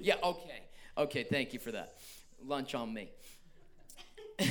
yeah, 0.00 0.16
okay. 0.22 0.62
Okay, 0.98 1.24
thank 1.24 1.54
you 1.54 1.58
for 1.58 1.72
that. 1.72 1.94
Lunch 2.44 2.74
on 2.74 2.92
me. 2.92 3.10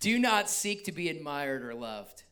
Do 0.00 0.18
not 0.18 0.48
seek 0.48 0.84
to 0.84 0.92
be 0.92 1.08
admired 1.08 1.64
or 1.64 1.74
loved. 1.74 2.22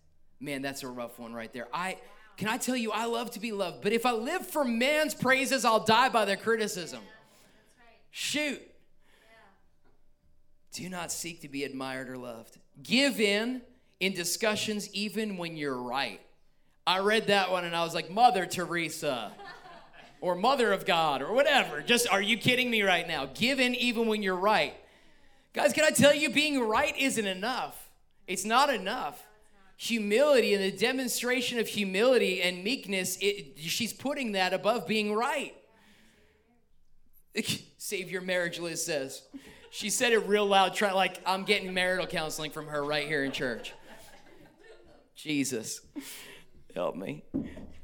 Man, 0.40 0.62
that's 0.62 0.82
a 0.82 0.88
rough 0.88 1.18
one 1.18 1.32
right 1.32 1.52
there. 1.52 1.68
I 1.72 1.98
can 2.36 2.48
I 2.48 2.58
tell 2.58 2.76
you 2.76 2.92
I 2.92 3.06
love 3.06 3.30
to 3.32 3.40
be 3.40 3.52
loved, 3.52 3.82
but 3.82 3.92
if 3.92 4.04
I 4.04 4.12
live 4.12 4.46
for 4.46 4.64
man's 4.64 5.14
praises, 5.14 5.64
I'll 5.64 5.84
die 5.84 6.08
by 6.10 6.24
their 6.24 6.36
criticism. 6.36 7.00
Shoot. 8.10 8.60
Do 10.72 10.88
not 10.90 11.10
seek 11.10 11.40
to 11.40 11.48
be 11.48 11.64
admired 11.64 12.10
or 12.10 12.18
loved. 12.18 12.58
Give 12.82 13.20
in 13.20 13.62
in 13.98 14.12
discussions 14.12 14.92
even 14.92 15.38
when 15.38 15.56
you're 15.56 15.80
right. 15.80 16.20
I 16.86 16.98
read 16.98 17.28
that 17.28 17.50
one 17.50 17.64
and 17.64 17.74
I 17.74 17.82
was 17.82 17.94
like, 17.94 18.10
Mother 18.10 18.44
Teresa 18.44 19.32
or 20.20 20.34
Mother 20.34 20.72
of 20.72 20.84
God 20.84 21.22
or 21.22 21.32
whatever. 21.32 21.80
Just, 21.80 22.08
are 22.08 22.20
you 22.20 22.36
kidding 22.36 22.70
me 22.70 22.82
right 22.82 23.08
now? 23.08 23.26
Give 23.34 23.58
in 23.58 23.74
even 23.74 24.06
when 24.06 24.22
you're 24.22 24.36
right. 24.36 24.74
Guys, 25.54 25.72
can 25.72 25.84
I 25.84 25.90
tell 25.90 26.14
you, 26.14 26.28
being 26.28 26.60
right 26.60 26.94
isn't 26.98 27.26
enough. 27.26 27.88
It's 28.26 28.44
not 28.44 28.72
enough 28.72 29.26
humility 29.76 30.54
and 30.54 30.62
the 30.62 30.76
demonstration 30.76 31.58
of 31.58 31.68
humility 31.68 32.42
and 32.42 32.64
meekness, 32.64 33.16
it, 33.20 33.58
she's 33.58 33.92
putting 33.92 34.32
that 34.32 34.52
above 34.52 34.86
being 34.86 35.14
right. 35.14 35.54
Save 37.78 38.10
your 38.10 38.22
marriage, 38.22 38.58
Liz 38.58 38.84
says. 38.84 39.22
She 39.70 39.90
said 39.90 40.12
it 40.12 40.26
real 40.26 40.46
loud, 40.46 40.74
try, 40.74 40.92
like 40.92 41.20
I'm 41.26 41.44
getting 41.44 41.74
marital 41.74 42.06
counseling 42.06 42.50
from 42.50 42.66
her 42.68 42.82
right 42.82 43.06
here 43.06 43.24
in 43.24 43.32
church. 43.32 43.74
Jesus, 45.14 45.80
help 46.74 46.96
me. 46.96 47.24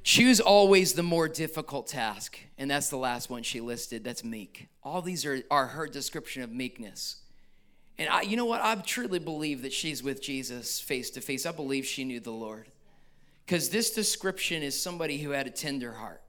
Choose 0.03 0.41
always 0.41 0.95
the 0.95 1.03
more 1.03 1.29
difficult 1.29 1.87
task. 1.87 2.39
And 2.59 2.71
that's 2.71 2.89
the 2.89 2.97
last 2.97 3.31
one 3.31 3.43
she 3.43 3.61
listed. 3.61 4.05
That's 4.05 4.25
meek. 4.25 4.69
All 4.83 5.03
these 5.03 5.25
are, 5.25 5.43
are 5.51 5.67
her 5.69 5.87
description 5.87 6.43
of 6.43 6.51
meekness. 6.51 7.22
And 8.03 8.11
I, 8.11 8.23
you 8.23 8.37
know 8.37 8.47
what? 8.47 8.61
I 8.61 8.75
truly 8.75 9.21
believe 9.21 9.63
that 9.63 9.73
she's 9.73 10.03
with 10.03 10.21
Jesus 10.21 10.81
face 10.81 11.09
to 11.11 11.21
face. 11.21 11.47
I 11.47 11.53
believe 11.53 11.87
she 11.87 12.03
knew 12.03 12.19
the 12.19 12.33
Lord. 12.33 12.67
Because 13.47 13.69
this 13.69 13.93
description 13.93 14.65
is 14.65 14.81
somebody 14.81 15.19
who 15.19 15.31
had 15.31 15.47
a 15.47 15.51
tender 15.51 15.93
heart. 15.93 16.21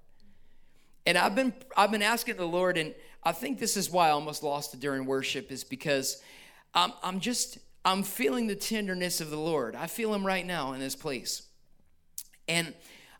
And 1.08 1.18
I've 1.18 1.34
been 1.34 1.52
I've 1.76 1.90
been 1.90 2.04
asking 2.04 2.36
the 2.38 2.46
Lord, 2.46 2.78
and 2.78 2.94
I 3.24 3.32
think 3.32 3.58
this 3.58 3.76
is 3.76 3.90
why 3.90 4.10
I 4.10 4.12
almost 4.12 4.44
lost 4.44 4.76
it 4.76 4.82
during 4.82 5.08
worship, 5.08 5.52
is 5.52 5.64
because 5.64 6.22
I'm 6.76 6.94
I'm 7.02 7.20
just 7.20 7.58
I'm 7.84 8.04
feeling 8.04 8.46
the 8.46 8.56
tenderness 8.56 9.20
of 9.20 9.32
the 9.32 9.40
Lord. 9.40 9.76
I 9.76 9.88
feel 9.88 10.14
him 10.14 10.24
right 10.24 10.46
now 10.46 10.74
in 10.74 10.80
this 10.80 10.96
place. 10.96 11.42
And 12.48 12.76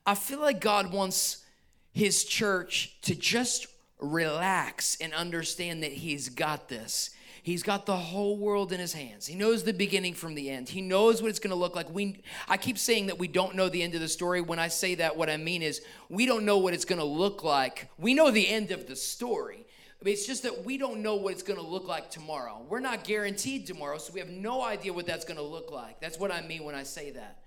I 0.06 0.14
feel 0.14 0.42
like 0.42 0.62
God 0.62 0.94
wants 0.94 1.44
his 1.92 2.24
church 2.24 3.02
to 3.02 3.16
just 3.16 3.66
relax 4.00 4.96
and 5.02 5.12
understand 5.12 5.82
that 5.82 5.92
he's 5.94 6.30
got 6.30 6.70
this. 6.70 7.10
He's 7.44 7.62
got 7.62 7.86
the 7.86 7.98
whole 7.98 8.38
world 8.38 8.72
in 8.72 8.80
his 8.80 8.94
hands. 8.94 9.28
He 9.28 9.36
knows 9.36 9.64
the 9.64 9.74
beginning 9.74 10.14
from 10.14 10.34
the 10.34 10.50
end. 10.50 10.70
He 10.70 10.80
knows 10.80 11.22
what 11.22 11.28
it's 11.28 11.40
going 11.40 11.50
to 11.50 11.58
look 11.58 11.76
like. 11.76 11.94
We 11.94 12.22
I 12.48 12.56
keep 12.56 12.78
saying 12.78 13.08
that 13.08 13.20
we 13.20 13.28
don't 13.28 13.56
know 13.56 13.68
the 13.68 13.84
end 13.84 13.96
of 13.96 14.00
the 14.00 14.08
story. 14.08 14.40
When 14.40 14.60
I 14.60 14.70
say 14.70 14.96
that 14.96 15.18
what 15.18 15.30
I 15.30 15.36
mean 15.36 15.62
is 15.62 15.82
we 16.08 16.26
don't 16.26 16.46
know 16.46 16.58
what 16.58 16.74
it's 16.74 16.86
going 16.86 17.00
to 17.00 17.06
look 17.06 17.44
like. 17.44 17.90
We 17.98 18.14
know 18.14 18.32
the 18.32 18.48
end 18.48 18.72
of 18.72 18.88
the 18.88 18.96
story. 18.96 19.66
It's 20.06 20.26
just 20.26 20.44
that 20.44 20.64
we 20.64 20.78
don't 20.78 21.02
know 21.02 21.16
what 21.16 21.34
it's 21.34 21.44
going 21.44 21.60
to 21.60 21.66
look 21.66 21.86
like 21.86 22.10
tomorrow. 22.10 22.62
We're 22.70 22.80
not 22.80 23.04
guaranteed 23.04 23.68
tomorrow, 23.68 23.98
so 23.98 24.14
we 24.14 24.22
have 24.22 24.30
no 24.30 24.64
idea 24.64 24.94
what 24.94 25.06
that's 25.06 25.26
going 25.26 25.38
to 25.38 25.44
look 25.44 25.70
like. 25.70 26.00
That's 26.00 26.18
what 26.18 26.32
I 26.32 26.42
mean 26.42 26.64
when 26.64 26.76
I 26.76 26.84
say 26.84 27.12
that. 27.12 27.40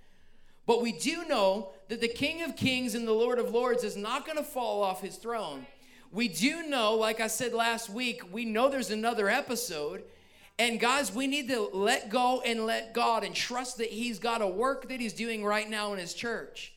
But 0.67 0.83
we 0.83 0.93
do 0.93 1.25
know 1.27 1.71
that 1.89 2.03
the 2.03 2.09
King 2.09 2.43
of 2.43 2.55
Kings 2.55 2.95
and 2.95 3.09
the 3.09 3.13
Lord 3.13 3.39
of 3.39 3.51
Lords 3.51 3.83
is 3.83 3.97
not 3.97 4.27
going 4.27 4.37
to 4.37 4.45
fall 4.45 4.83
off 4.83 5.01
his 5.01 5.17
throne 5.17 5.67
we 6.17 6.29
do 6.29 6.63
know, 6.63 6.95
like 6.95 7.21
I 7.21 7.27
said 7.27 7.53
last 7.53 7.91
week, 7.91 8.33
we 8.33 8.47
know 8.47 8.71
there's 8.71 8.91
another 8.91 9.29
episode. 9.29 10.03
And 10.59 10.81
guys, 10.81 11.15
we 11.15 11.27
need 11.27 11.49
to 11.49 11.69
let 11.75 12.09
go 12.09 12.41
and 12.41 12.65
let 12.65 12.95
God 12.95 13.23
and 13.23 13.35
trust 13.35 13.77
that 13.77 13.91
He's 13.91 14.19
got 14.19 14.41
a 14.41 14.47
work 14.47 14.89
that 14.89 14.99
He's 14.99 15.13
doing 15.13 15.45
right 15.45 15.69
now 15.69 15.93
in 15.93 15.99
His 15.99 16.15
church. 16.15 16.73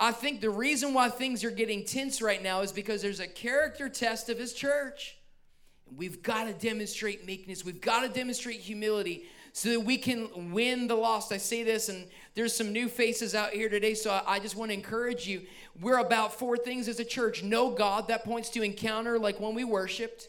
I 0.00 0.10
think 0.10 0.40
the 0.40 0.50
reason 0.50 0.94
why 0.94 1.10
things 1.10 1.44
are 1.44 1.50
getting 1.52 1.84
tense 1.84 2.20
right 2.20 2.42
now 2.42 2.62
is 2.62 2.72
because 2.72 3.02
there's 3.02 3.20
a 3.20 3.28
character 3.28 3.88
test 3.88 4.28
of 4.28 4.36
His 4.36 4.52
church. 4.52 5.16
We've 5.94 6.20
got 6.20 6.48
to 6.48 6.52
demonstrate 6.52 7.24
meekness, 7.24 7.64
we've 7.64 7.80
got 7.80 8.00
to 8.00 8.08
demonstrate 8.08 8.58
humility 8.58 9.26
so 9.52 9.68
that 9.70 9.80
we 9.80 9.98
can 9.98 10.52
win 10.52 10.86
the 10.86 10.94
lost. 10.94 11.30
I 11.30 11.36
say 11.36 11.62
this, 11.62 11.88
and 11.88 12.06
there's 12.34 12.56
some 12.56 12.72
new 12.72 12.88
faces 12.88 13.34
out 13.34 13.50
here 13.50 13.68
today, 13.68 13.94
so 13.94 14.22
I 14.26 14.38
just 14.38 14.56
want 14.56 14.70
to 14.70 14.74
encourage 14.74 15.26
you. 15.26 15.42
We're 15.80 15.98
about 15.98 16.34
four 16.38 16.56
things 16.56 16.88
as 16.88 16.98
a 17.00 17.04
church 17.04 17.42
know 17.42 17.70
God, 17.70 18.08
that 18.08 18.24
points 18.24 18.48
to 18.50 18.62
encounter, 18.62 19.18
like 19.18 19.40
when 19.40 19.54
we 19.54 19.64
worshiped, 19.64 20.28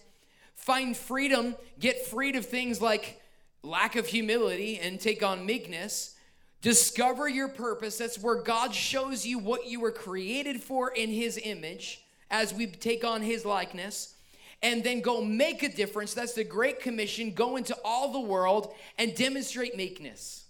find 0.55 0.95
freedom, 0.95 1.55
get 1.79 2.05
freed 2.05 2.36
of 2.36 2.45
things 2.45 2.81
like 2.81 3.21
lack 3.63 3.95
of 3.95 4.07
humility 4.07 4.79
and 4.79 4.99
take 4.99 5.23
on 5.23 5.45
meekness. 5.45 6.15
Discover 6.62 7.29
your 7.29 7.47
purpose. 7.47 7.97
That's 7.97 8.19
where 8.19 8.36
God 8.36 8.73
shows 8.73 9.25
you 9.25 9.39
what 9.39 9.67
you 9.67 9.79
were 9.79 9.91
created 9.91 10.62
for 10.62 10.91
in 10.91 11.09
His 11.09 11.39
image 11.41 12.03
as 12.29 12.53
we 12.53 12.67
take 12.67 13.05
on 13.05 13.21
His 13.21 13.45
likeness 13.45 14.12
and 14.63 14.82
then 14.82 15.02
go 15.02 15.21
make 15.21 15.62
a 15.62 15.69
difference. 15.69 16.13
That's 16.13 16.34
the 16.34 16.45
Great 16.45 16.80
Commission. 16.80 17.32
Go 17.34 17.58
into 17.58 17.78
all 17.84 18.13
the 18.13 18.21
world 18.21 18.73
and 18.97 19.13
demonstrate 19.13 19.76
meekness, 19.76 20.45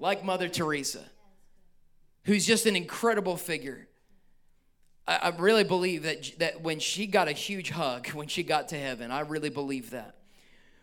like 0.00 0.24
Mother 0.24 0.48
Teresa, 0.48 1.04
who's 2.24 2.44
just 2.44 2.66
an 2.66 2.74
incredible 2.74 3.36
figure. 3.36 3.86
I, 5.06 5.16
I 5.16 5.28
really 5.30 5.64
believe 5.64 6.02
that, 6.02 6.32
that 6.40 6.60
when 6.62 6.80
she 6.80 7.06
got 7.06 7.28
a 7.28 7.32
huge 7.32 7.70
hug 7.70 8.08
when 8.08 8.26
she 8.26 8.42
got 8.42 8.68
to 8.68 8.78
heaven, 8.78 9.12
I 9.12 9.20
really 9.20 9.50
believe 9.50 9.90
that. 9.90 10.16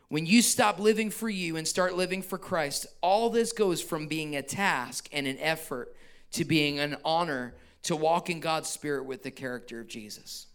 When 0.08 0.25
you 0.25 0.41
stop 0.41 0.80
living 0.80 1.12
for 1.12 1.30
you 1.30 1.56
and 1.58 1.67
start 1.67 1.95
living 1.95 2.23
for 2.23 2.39
Christ, 2.39 2.88
all 3.02 3.30
this 3.30 3.52
goes 3.52 3.80
from 3.80 4.08
being 4.08 4.36
a 4.36 4.41
task 4.41 5.08
and 5.12 5.28
an 5.28 5.38
effort 5.39 5.95
to 6.32 6.45
being 6.45 6.80
an 6.80 6.97
honor 7.06 7.54
to 7.84 7.95
walk 7.95 8.30
in 8.30 8.39
God's 8.39 8.69
Spirit 8.69 9.06
with 9.06 9.21
the 9.21 9.30
character 9.30 9.80
of 9.80 9.88
Jesus. 9.88 10.47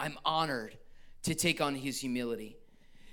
I'm 0.00 0.18
honored 0.24 0.76
to 1.24 1.34
take 1.34 1.60
on 1.60 1.74
his 1.74 2.00
humility. 2.00 2.56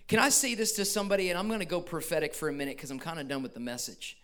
Can 0.07 0.19
I 0.19 0.29
say 0.29 0.55
this 0.55 0.71
to 0.73 0.85
somebody? 0.85 1.29
And 1.29 1.37
I'm 1.37 1.49
going 1.49 1.59
to 1.59 1.65
go 1.65 1.81
prophetic 1.81 2.33
for 2.33 2.47
a 2.47 2.53
minute 2.53 2.77
because 2.77 2.89
I'm 2.89 2.99
kind 2.99 3.19
of 3.19 3.27
done 3.27 3.43
with 3.43 3.53
the 3.53 3.59
message. 3.59 4.17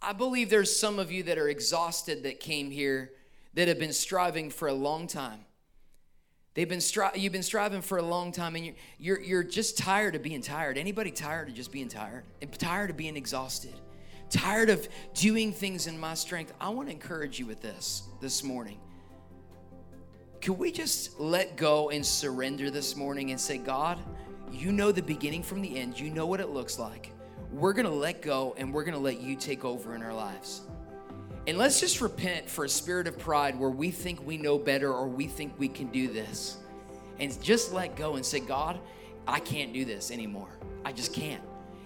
I 0.00 0.12
believe 0.12 0.50
there's 0.50 0.74
some 0.74 0.98
of 0.98 1.10
you 1.10 1.24
that 1.24 1.36
are 1.36 1.48
exhausted 1.48 2.22
that 2.22 2.40
came 2.40 2.70
here 2.70 3.10
that 3.54 3.68
have 3.68 3.78
been 3.78 3.92
striving 3.92 4.50
for 4.50 4.68
a 4.68 4.72
long 4.72 5.06
time. 5.06 5.40
They've 6.54 6.68
been 6.68 6.78
stri- 6.78 7.16
you've 7.16 7.32
been 7.32 7.42
striving 7.42 7.82
for 7.82 7.98
a 7.98 8.02
long 8.02 8.30
time 8.30 8.56
and 8.56 8.66
you're, 8.66 8.74
you're, 8.98 9.20
you're 9.20 9.42
just 9.42 9.78
tired 9.78 10.14
of 10.14 10.22
being 10.22 10.42
tired. 10.42 10.78
Anybody 10.78 11.10
tired 11.10 11.48
of 11.48 11.54
just 11.54 11.72
being 11.72 11.88
tired? 11.88 12.24
And 12.40 12.52
tired 12.58 12.90
of 12.90 12.96
being 12.96 13.16
exhausted? 13.16 13.74
Tired 14.30 14.70
of 14.70 14.88
doing 15.14 15.52
things 15.52 15.86
in 15.86 15.98
my 15.98 16.14
strength? 16.14 16.52
I 16.60 16.68
want 16.68 16.88
to 16.88 16.94
encourage 16.94 17.38
you 17.38 17.46
with 17.46 17.62
this 17.62 18.02
this 18.20 18.44
morning. 18.44 18.78
Can 20.42 20.58
we 20.58 20.72
just 20.72 21.20
let 21.20 21.56
go 21.56 21.90
and 21.90 22.04
surrender 22.04 22.68
this 22.68 22.96
morning 22.96 23.30
and 23.30 23.40
say, 23.40 23.58
God, 23.58 24.00
you 24.50 24.72
know 24.72 24.90
the 24.90 25.00
beginning 25.00 25.40
from 25.40 25.62
the 25.62 25.78
end, 25.78 26.00
you 26.00 26.10
know 26.10 26.26
what 26.26 26.40
it 26.40 26.48
looks 26.48 26.80
like. 26.80 27.12
We're 27.52 27.72
gonna 27.72 27.88
let 27.90 28.22
go 28.22 28.52
and 28.58 28.74
we're 28.74 28.82
gonna 28.82 28.98
let 28.98 29.20
you 29.20 29.36
take 29.36 29.64
over 29.64 29.94
in 29.94 30.02
our 30.02 30.12
lives. 30.12 30.62
And 31.46 31.58
let's 31.58 31.78
just 31.78 32.00
repent 32.00 32.50
for 32.50 32.64
a 32.64 32.68
spirit 32.68 33.06
of 33.06 33.20
pride 33.20 33.56
where 33.56 33.70
we 33.70 33.92
think 33.92 34.26
we 34.26 34.36
know 34.36 34.58
better 34.58 34.92
or 34.92 35.06
we 35.06 35.28
think 35.28 35.54
we 35.58 35.68
can 35.68 35.86
do 35.92 36.08
this. 36.08 36.56
And 37.20 37.40
just 37.40 37.72
let 37.72 37.94
go 37.94 38.16
and 38.16 38.26
say, 38.26 38.40
God, 38.40 38.80
I 39.28 39.38
can't 39.38 39.72
do 39.72 39.84
this 39.84 40.10
anymore. 40.10 40.58
I 40.84 40.90
just 40.90 41.12
can't. 41.14 41.42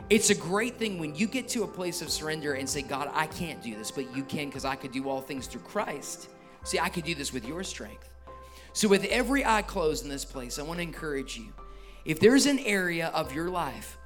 It's 0.09 0.31
a 0.31 0.35
great 0.35 0.79
thing 0.79 0.99
when 0.99 1.14
you 1.14 1.27
get 1.27 1.47
to 1.49 1.64
a 1.64 1.69
place 1.69 2.01
of 2.01 2.09
surrender 2.09 2.55
and 2.55 2.66
say, 2.66 2.81
God, 2.81 3.11
I 3.12 3.27
can't 3.27 3.62
do 3.62 3.77
this, 3.77 3.90
but 3.90 4.16
you 4.16 4.25
can 4.25 4.47
because 4.47 4.64
I 4.64 4.77
could 4.77 4.92
do 4.92 5.11
all 5.11 5.21
things 5.21 5.47
through 5.47 5.61
Christ. 5.61 6.31
See, 6.64 6.79
I 6.79 6.88
could 6.88 7.05
do 7.05 7.14
this 7.14 7.35
with 7.35 7.47
your 7.47 7.62
strength. 7.62 8.15
So, 8.76 8.88
with 8.88 9.06
every 9.06 9.42
eye 9.42 9.62
closed 9.62 10.04
in 10.04 10.10
this 10.10 10.26
place, 10.26 10.58
I 10.58 10.62
want 10.62 10.76
to 10.76 10.82
encourage 10.82 11.38
you. 11.38 11.46
If 12.04 12.20
there's 12.20 12.44
an 12.44 12.58
area 12.58 13.06
of 13.14 13.32
your 13.32 13.48
life 13.48 13.96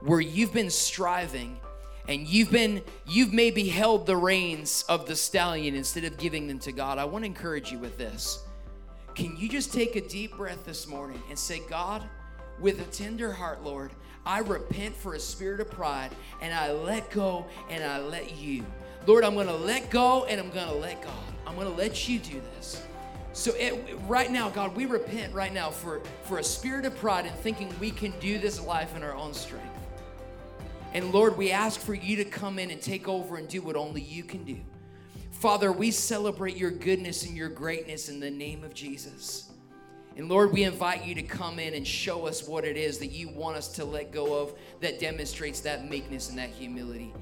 where 0.00 0.18
you've 0.18 0.52
been 0.52 0.68
striving 0.68 1.60
and 2.08 2.26
you've 2.26 2.50
been 2.50 2.82
you've 3.06 3.32
maybe 3.32 3.68
held 3.68 4.04
the 4.04 4.16
reins 4.16 4.84
of 4.88 5.06
the 5.06 5.14
stallion 5.14 5.76
instead 5.76 6.02
of 6.02 6.18
giving 6.18 6.48
them 6.48 6.58
to 6.58 6.72
God, 6.72 6.98
I 6.98 7.04
want 7.04 7.22
to 7.22 7.26
encourage 7.26 7.70
you 7.70 7.78
with 7.78 7.98
this. 7.98 8.42
Can 9.14 9.36
you 9.36 9.48
just 9.48 9.72
take 9.72 9.94
a 9.94 10.00
deep 10.00 10.36
breath 10.36 10.66
this 10.66 10.88
morning 10.88 11.22
and 11.30 11.38
say, 11.38 11.62
God, 11.70 12.02
with 12.58 12.80
a 12.80 12.90
tender 12.90 13.32
heart, 13.32 13.62
Lord, 13.62 13.92
I 14.24 14.40
repent 14.40 14.96
for 14.96 15.14
a 15.14 15.20
spirit 15.20 15.60
of 15.60 15.70
pride 15.70 16.10
and 16.42 16.52
I 16.52 16.72
let 16.72 17.12
go 17.12 17.46
and 17.70 17.84
I 17.84 18.00
let 18.00 18.36
you. 18.36 18.66
Lord, 19.06 19.22
I'm 19.22 19.34
going 19.34 19.46
to 19.46 19.54
let 19.54 19.88
go 19.88 20.24
and 20.24 20.40
I'm 20.40 20.50
going 20.50 20.66
to 20.66 20.74
let 20.74 21.00
God. 21.00 21.12
I'm 21.46 21.54
going 21.54 21.68
to 21.68 21.78
let 21.78 22.08
you 22.08 22.18
do 22.18 22.42
this. 22.56 22.82
So 23.36 23.52
it, 23.58 23.74
right 24.08 24.30
now, 24.32 24.48
God, 24.48 24.74
we 24.74 24.86
repent 24.86 25.34
right 25.34 25.52
now 25.52 25.68
for, 25.68 26.00
for 26.22 26.38
a 26.38 26.42
spirit 26.42 26.86
of 26.86 26.96
pride 26.96 27.26
and 27.26 27.36
thinking 27.40 27.70
we 27.78 27.90
can 27.90 28.18
do 28.18 28.38
this 28.38 28.58
life 28.58 28.96
in 28.96 29.02
our 29.02 29.14
own 29.14 29.34
strength. 29.34 29.78
And 30.94 31.12
Lord, 31.12 31.36
we 31.36 31.52
ask 31.52 31.78
for 31.78 31.92
you 31.92 32.16
to 32.16 32.24
come 32.24 32.58
in 32.58 32.70
and 32.70 32.80
take 32.80 33.08
over 33.08 33.36
and 33.36 33.46
do 33.46 33.60
what 33.60 33.76
only 33.76 34.00
you 34.00 34.24
can 34.24 34.42
do. 34.44 34.56
Father, 35.32 35.70
we 35.70 35.90
celebrate 35.90 36.56
your 36.56 36.70
goodness 36.70 37.26
and 37.26 37.36
your 37.36 37.50
greatness 37.50 38.08
in 38.08 38.20
the 38.20 38.30
name 38.30 38.64
of 38.64 38.72
Jesus. 38.72 39.52
And 40.16 40.30
Lord, 40.30 40.50
we 40.50 40.64
invite 40.64 41.04
you 41.04 41.14
to 41.16 41.22
come 41.22 41.58
in 41.58 41.74
and 41.74 41.86
show 41.86 42.26
us 42.26 42.48
what 42.48 42.64
it 42.64 42.78
is 42.78 42.96
that 43.00 43.08
you 43.12 43.28
want 43.28 43.58
us 43.58 43.68
to 43.72 43.84
let 43.84 44.12
go 44.12 44.40
of 44.40 44.54
that 44.80 44.98
demonstrates 44.98 45.60
that 45.60 45.86
meekness 45.90 46.30
and 46.30 46.38
that 46.38 46.48
humility. 46.48 47.12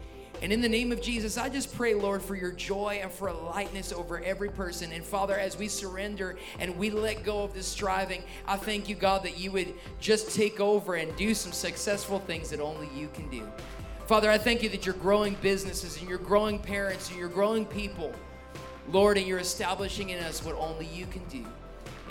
And 0.45 0.53
in 0.53 0.61
the 0.61 0.69
name 0.69 0.93
of 0.93 1.01
Jesus, 1.01 1.39
I 1.39 1.49
just 1.49 1.75
pray, 1.75 1.95
Lord, 1.95 2.21
for 2.21 2.37
your 2.37 2.53
joy 2.53 3.01
and 3.03 3.11
for 3.11 3.29
a 3.29 3.33
lightness 3.33 3.95
over 3.95 4.23
every 4.23 4.51
person. 4.51 4.93
And 4.93 5.03
Father, 5.03 5.39
as 5.39 5.57
we 5.57 5.69
surrender 5.69 6.37
and 6.59 6.77
we 6.77 6.91
let 6.91 7.25
go 7.25 7.45
of 7.45 7.55
this 7.55 7.67
striving, 7.67 8.23
I 8.47 8.59
thank 8.59 8.87
you, 8.87 8.95
God, 8.95 9.23
that 9.23 9.39
you 9.39 9.53
would 9.53 9.73
just 10.01 10.37
take 10.37 10.61
over 10.61 10.97
and 10.97 11.17
do 11.17 11.33
some 11.33 11.51
successful 11.51 12.19
things 12.19 12.51
that 12.51 12.61
only 12.61 12.91
you 12.95 13.09
can 13.15 13.31
do. 13.31 13.51
Father, 14.07 14.31
I 14.31 14.37
thank 14.37 14.63
you 14.63 14.69
that 14.69 14.85
you're 14.85 14.97
growing 14.97 15.35
businesses 15.41 15.99
and 15.99 16.07
you're 16.07 16.19
growing 16.19 16.59
parents 16.59 17.09
and 17.09 17.19
you're 17.19 17.31
growing 17.31 17.65
people, 17.65 18.13
Lord, 18.91 19.17
and 19.17 19.27
you're 19.27 19.39
establishing 19.39 20.11
in 20.11 20.23
us 20.23 20.45
what 20.45 20.57
only 20.57 20.85
you 20.85 21.07
can 21.07 21.25
do. 21.31 21.43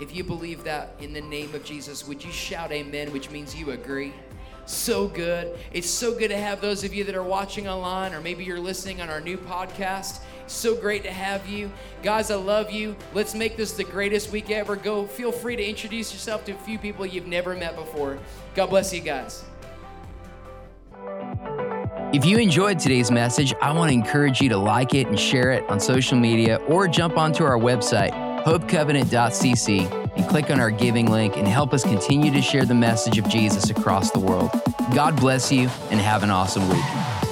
If 0.00 0.12
you 0.12 0.24
believe 0.24 0.64
that 0.64 0.96
in 0.98 1.12
the 1.12 1.20
name 1.20 1.54
of 1.54 1.62
Jesus, 1.62 2.04
would 2.08 2.24
you 2.24 2.32
shout 2.32 2.72
amen, 2.72 3.12
which 3.12 3.30
means 3.30 3.54
you 3.54 3.70
agree? 3.70 4.12
So 4.66 5.08
good. 5.08 5.58
It's 5.72 5.88
so 5.88 6.14
good 6.18 6.28
to 6.28 6.36
have 6.36 6.60
those 6.60 6.84
of 6.84 6.94
you 6.94 7.04
that 7.04 7.14
are 7.14 7.22
watching 7.22 7.68
online, 7.68 8.14
or 8.14 8.20
maybe 8.20 8.44
you're 8.44 8.60
listening 8.60 9.00
on 9.00 9.10
our 9.10 9.20
new 9.20 9.36
podcast. 9.36 10.20
So 10.46 10.74
great 10.74 11.02
to 11.04 11.10
have 11.10 11.46
you. 11.46 11.70
Guys, 12.02 12.30
I 12.30 12.36
love 12.36 12.70
you. 12.70 12.96
Let's 13.12 13.34
make 13.34 13.56
this 13.56 13.72
the 13.72 13.84
greatest 13.84 14.30
week 14.30 14.50
ever. 14.50 14.76
Go 14.76 15.06
feel 15.06 15.32
free 15.32 15.56
to 15.56 15.64
introduce 15.64 16.12
yourself 16.12 16.44
to 16.46 16.52
a 16.52 16.58
few 16.58 16.78
people 16.78 17.04
you've 17.04 17.26
never 17.26 17.54
met 17.54 17.76
before. 17.76 18.18
God 18.54 18.70
bless 18.70 18.92
you 18.92 19.00
guys. 19.00 19.44
If 22.12 22.24
you 22.24 22.38
enjoyed 22.38 22.78
today's 22.78 23.10
message, 23.10 23.54
I 23.60 23.72
want 23.72 23.90
to 23.90 23.94
encourage 23.94 24.40
you 24.40 24.48
to 24.50 24.56
like 24.56 24.94
it 24.94 25.08
and 25.08 25.18
share 25.18 25.50
it 25.50 25.68
on 25.68 25.80
social 25.80 26.16
media 26.16 26.56
or 26.68 26.86
jump 26.86 27.18
onto 27.18 27.42
our 27.42 27.58
website 27.58 28.12
hopecovenant.cc, 28.44 30.03
and 30.16 30.28
click 30.28 30.50
on 30.50 30.60
our 30.60 30.70
giving 30.70 31.10
link 31.10 31.36
and 31.36 31.46
help 31.46 31.72
us 31.72 31.82
continue 31.82 32.32
to 32.32 32.42
share 32.42 32.64
the 32.64 32.74
message 32.74 33.18
of 33.18 33.28
Jesus 33.28 33.70
across 33.70 34.10
the 34.10 34.18
world. 34.18 34.50
God 34.94 35.16
bless 35.16 35.50
you 35.50 35.68
and 35.90 36.00
have 36.00 36.22
an 36.22 36.30
awesome 36.30 36.68
week. 36.68 37.23